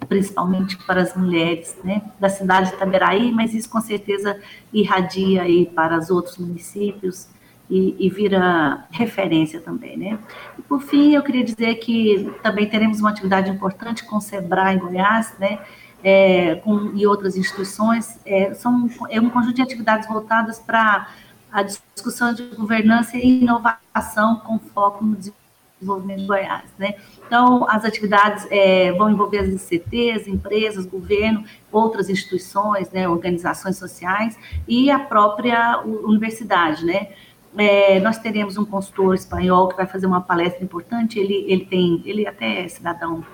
principalmente 0.08 0.76
para 0.86 1.02
as 1.02 1.16
mulheres 1.16 1.76
né, 1.84 2.02
da 2.18 2.28
cidade 2.28 2.70
de 2.70 2.76
Itaberaí, 2.76 3.32
mas 3.32 3.54
isso 3.54 3.68
com 3.68 3.80
certeza 3.80 4.38
irradia 4.72 5.42
aí 5.42 5.66
para 5.66 5.98
os 5.98 6.10
outros 6.10 6.38
municípios 6.38 7.28
e, 7.70 7.96
e, 7.98 8.10
vira 8.10 8.86
referência 8.90 9.58
também, 9.58 9.96
né? 9.96 10.18
E 10.58 10.62
por 10.62 10.82
fim, 10.82 11.14
eu 11.14 11.22
queria 11.22 11.42
dizer 11.42 11.76
que 11.76 12.30
também 12.42 12.68
teremos 12.68 13.00
uma 13.00 13.08
atividade 13.08 13.50
importante 13.50 14.04
com 14.04 14.16
o 14.16 14.20
SEBRAE 14.20 14.74
em 14.74 14.78
Goiás, 14.78 15.34
né? 15.38 15.60
é, 16.04 16.56
com, 16.56 16.92
e 16.94 17.06
outras 17.06 17.34
instituições, 17.34 18.20
é, 18.26 18.52
são, 18.52 18.88
é 19.08 19.18
um 19.18 19.30
conjunto 19.30 19.54
de 19.54 19.62
atividades 19.62 20.06
voltadas 20.06 20.58
para 20.58 21.08
a 21.50 21.62
discussão 21.62 22.34
de 22.34 22.42
governança 22.54 23.16
e 23.16 23.40
inovação 23.40 24.36
com 24.40 24.58
foco 24.58 25.02
no 25.02 25.16
desenvolvimento 25.16 25.43
de 25.80 26.26
Goiás. 26.26 26.70
Né? 26.78 26.94
Então, 27.26 27.68
as 27.68 27.84
atividades 27.84 28.46
é, 28.50 28.92
vão 28.92 29.10
envolver 29.10 29.38
as 29.38 29.48
ICTs, 29.48 30.26
empresas, 30.26 30.86
governo, 30.86 31.44
outras 31.70 32.08
instituições, 32.08 32.90
né, 32.90 33.08
organizações 33.08 33.76
sociais 33.76 34.38
e 34.66 34.90
a 34.90 34.98
própria 34.98 35.82
universidade, 35.84 36.84
né? 36.84 37.08
É, 37.56 38.00
nós 38.00 38.18
teremos 38.18 38.58
um 38.58 38.64
consultor 38.64 39.14
espanhol 39.14 39.68
que 39.68 39.76
vai 39.76 39.86
fazer 39.86 40.06
uma 40.06 40.20
palestra 40.20 40.64
importante. 40.64 41.20
Ele, 41.20 41.44
ele 41.46 41.64
tem, 41.64 42.02
ele 42.04 42.26
até 42.26 42.64
é 42.64 42.68
cidadão 42.68 43.24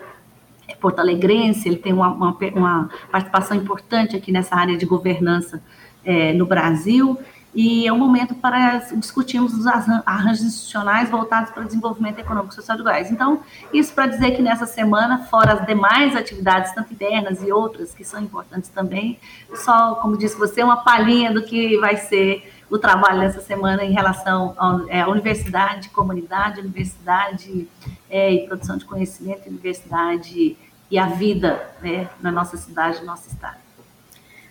porto-alegrense, 0.81 1.69
ele 1.69 1.77
tem 1.77 1.93
uma, 1.93 2.09
uma, 2.09 2.37
uma, 2.55 2.91
participação 3.11 3.57
importante 3.57 4.17
aqui 4.17 4.31
nessa 4.31 4.55
área 4.55 4.77
de 4.77 4.87
governança 4.87 5.63
é, 6.05 6.33
no 6.33 6.47
Brasil, 6.47 7.19
e 7.55 7.87
é 7.87 7.93
um 7.93 7.99
momento 7.99 8.35
para 8.35 8.79
discutirmos 8.95 9.55
os 9.55 9.67
arranjos 9.67 10.43
institucionais 10.43 11.11
voltados 11.11 11.51
para 11.51 11.63
o 11.63 11.67
desenvolvimento 11.67 12.19
econômico 12.19 12.55
social 12.55 12.77
de 12.77 12.83
Goiás. 12.83 13.11
Então, 13.11 13.43
isso 13.73 13.93
para 13.93 14.07
dizer 14.07 14.33
que 14.33 14.43
nessa 14.43 14.67
semana, 14.67 15.27
fora 15.27 15.55
as 15.55 15.67
demais 15.67 16.15
atividades, 16.15 16.73
tanto 16.73 16.93
internas 16.93 17.43
e 17.43 17.51
outras, 17.51 17.93
que 17.93 18.05
são 18.05 18.23
importantes 18.23 18.71
também, 18.71 19.19
só, 19.55 19.97
como 19.97 20.17
disse 20.17 20.39
você, 20.39 20.63
uma 20.63 20.79
palhinha 20.79 21.33
do 21.33 21.43
que 21.43 21.77
vai 21.79 21.97
ser 21.97 22.53
o 22.71 22.79
trabalho 22.79 23.19
nessa 23.19 23.41
semana 23.41 23.85
em 23.85 23.93
relação 23.93 24.55
à 24.57 24.81
é, 24.89 25.07
universidade, 25.07 25.89
comunidade, 25.89 26.61
universidade 26.61 27.67
é, 28.09 28.33
e 28.33 28.47
produção 28.47 28.77
de 28.77 28.85
conhecimento, 28.85 29.49
universidade 29.49 30.57
e 30.89 30.99
a 30.99 31.07
vida 31.07 31.61
né, 31.83 32.09
na 32.21 32.31
nossa 32.31 32.57
cidade, 32.57 33.01
no 33.01 33.07
nosso 33.07 33.29
estado. 33.29 33.59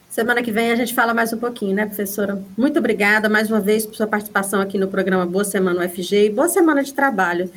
Semana 0.10 0.42
que 0.42 0.52
vem 0.52 0.72
a 0.72 0.76
gente 0.76 0.96
fala 0.96 1.14
mais 1.14 1.32
um 1.32 1.38
pouquinho, 1.38 1.76
né, 1.76 1.86
professora? 1.86 2.42
Muito 2.58 2.80
obrigada 2.80 3.30
mais 3.30 3.48
uma 3.52 3.60
vez 3.60 3.86
por 3.86 3.94
sua 3.94 4.08
participação 4.08 4.60
aqui 4.60 4.76
no 4.76 4.88
programa 4.88 5.24
Boa 5.24 5.44
Semana 5.44 5.86
UFG 5.86 6.26
e 6.26 6.30
boa 6.32 6.50
semana 6.50 6.84
de 6.84 6.92
trabalho. 6.96 7.48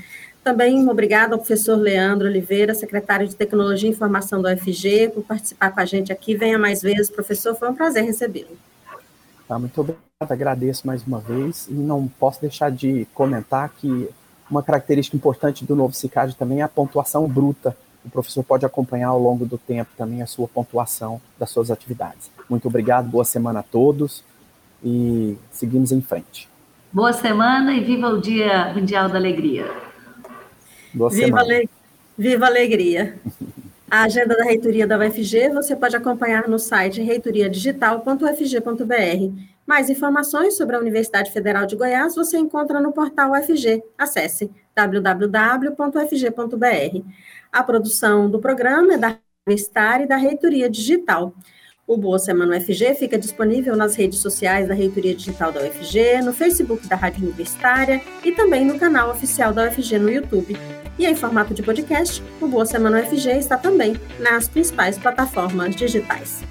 Também 0.45 0.87
obrigada 0.87 1.35
ao 1.35 1.39
professor 1.39 1.77
Leandro 1.77 2.29
Oliveira, 2.29 2.75
secretário 2.75 3.27
de 3.27 3.35
Tecnologia 3.35 3.89
e 3.89 3.93
Informação 3.93 4.43
do 4.43 4.49
UFG, 4.49 5.13
por 5.15 5.25
participar 5.25 5.71
com 5.71 5.81
a 5.81 5.87
gente 5.87 6.13
aqui. 6.13 6.37
Venha 6.37 6.59
mais 6.59 6.83
vezes, 6.83 7.09
professor, 7.09 7.55
foi 7.55 7.71
um 7.71 7.75
prazer 7.75 8.05
recebê-lo. 8.05 8.59
Tá, 9.49 9.59
muito 9.59 9.81
obrigado, 9.81 10.03
agradeço 10.21 10.87
mais 10.87 11.03
uma 11.07 11.21
vez 11.21 11.69
e 11.69 11.73
não 11.73 12.07
posso 12.07 12.43
deixar 12.43 12.71
de 12.71 13.07
comentar 13.15 13.71
que 13.71 14.11
uma 14.51 14.63
característica 14.63 15.17
importante 15.17 15.65
do 15.65 15.75
novo 15.75 15.95
CICAD 15.95 16.37
também 16.37 16.61
é 16.61 16.65
a 16.65 16.69
pontuação 16.69 17.27
bruta 17.27 17.75
o 18.05 18.11
professor 18.11 18.43
pode 18.43 18.67
acompanhar 18.67 19.09
ao 19.09 19.19
longo 19.19 19.47
do 19.47 19.57
tempo 19.57 19.91
também 19.97 20.23
a 20.23 20.27
sua 20.27 20.49
pontuação 20.49 21.21
das 21.39 21.51
suas 21.51 21.71
atividades. 21.71 22.31
Muito 22.49 22.69
obrigado, 22.69 23.09
boa 23.09 23.25
semana 23.25 23.61
a 23.61 23.63
todos 23.63 24.25
e 24.85 25.37
seguimos 25.51 25.93
em 25.93 26.01
frente. 26.01 26.49
Boa 26.93 27.13
semana 27.13 27.73
e 27.73 27.83
viva 27.83 28.09
o 28.09 28.21
Dia 28.21 28.73
Mundial 28.75 29.09
da 29.09 29.17
Alegria. 29.17 29.67
Boa 30.93 31.11
viva 31.11 31.27
semana. 31.27 31.43
Ale... 31.43 31.69
Viva 32.19 32.45
a 32.45 32.49
alegria. 32.49 33.19
A 33.91 34.03
agenda 34.03 34.37
da 34.37 34.45
reitoria 34.45 34.87
da 34.87 34.99
UFG 34.99 35.49
você 35.51 35.75
pode 35.75 35.97
acompanhar 35.97 36.47
no 36.49 36.59
site 36.59 37.01
reitoriadigital.ufg.br. 37.01 39.53
Mais 39.67 39.89
informações 39.89 40.57
sobre 40.57 40.77
a 40.77 40.79
Universidade 40.79 41.31
Federal 41.31 41.67
de 41.67 41.77
Goiás 41.77 42.15
você 42.15 42.37
encontra 42.37 42.81
no 42.81 42.93
portal 42.93 43.33
UFG. 43.33 43.83
Acesse 43.97 44.51
www.ufg.br. 44.75 45.77
A 47.53 47.63
produção 47.63 48.31
do 48.31 48.39
programa 48.39 48.95
é 48.95 48.99
da 48.99 49.19
Universitária 49.47 50.05
e 50.05 50.09
da 50.09 50.17
Reitoria 50.17 50.71
Digital. 50.71 51.35
O 51.87 51.97
Boa 51.97 52.19
Semana 52.19 52.57
UFG 52.57 52.95
fica 52.95 53.19
disponível 53.19 53.77
nas 53.77 53.97
redes 53.97 54.21
sociais 54.21 54.69
da 54.69 54.75
Reitoria 54.75 55.15
Digital 55.15 55.51
da 55.53 55.61
UFG, 55.61 56.23
no 56.23 56.33
Facebook 56.33 56.87
da 56.87 56.97
Rádio 56.97 57.25
Universitária 57.25 58.01
e 58.25 58.33
também 58.33 58.65
no 58.65 58.79
canal 58.79 59.11
oficial 59.11 59.53
da 59.53 59.69
UFG 59.69 59.99
no 59.99 60.11
YouTube. 60.11 60.57
E 60.99 61.07
em 61.07 61.15
formato 61.15 61.53
de 61.53 61.63
podcast, 61.63 62.23
o 62.41 62.47
Boa 62.47 62.65
Semana 62.65 63.01
UFG 63.01 63.31
está 63.39 63.57
também 63.57 64.01
nas 64.21 64.49
principais 64.49 64.97
plataformas 64.97 65.75
digitais. 65.75 66.45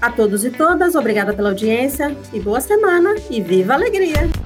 A 0.00 0.10
todos 0.10 0.44
e 0.44 0.50
todas, 0.50 0.94
obrigada 0.94 1.32
pela 1.32 1.48
audiência 1.48 2.16
e 2.32 2.38
boa 2.38 2.60
semana 2.60 3.14
e 3.30 3.40
viva 3.40 3.72
a 3.72 3.76
alegria! 3.76 4.45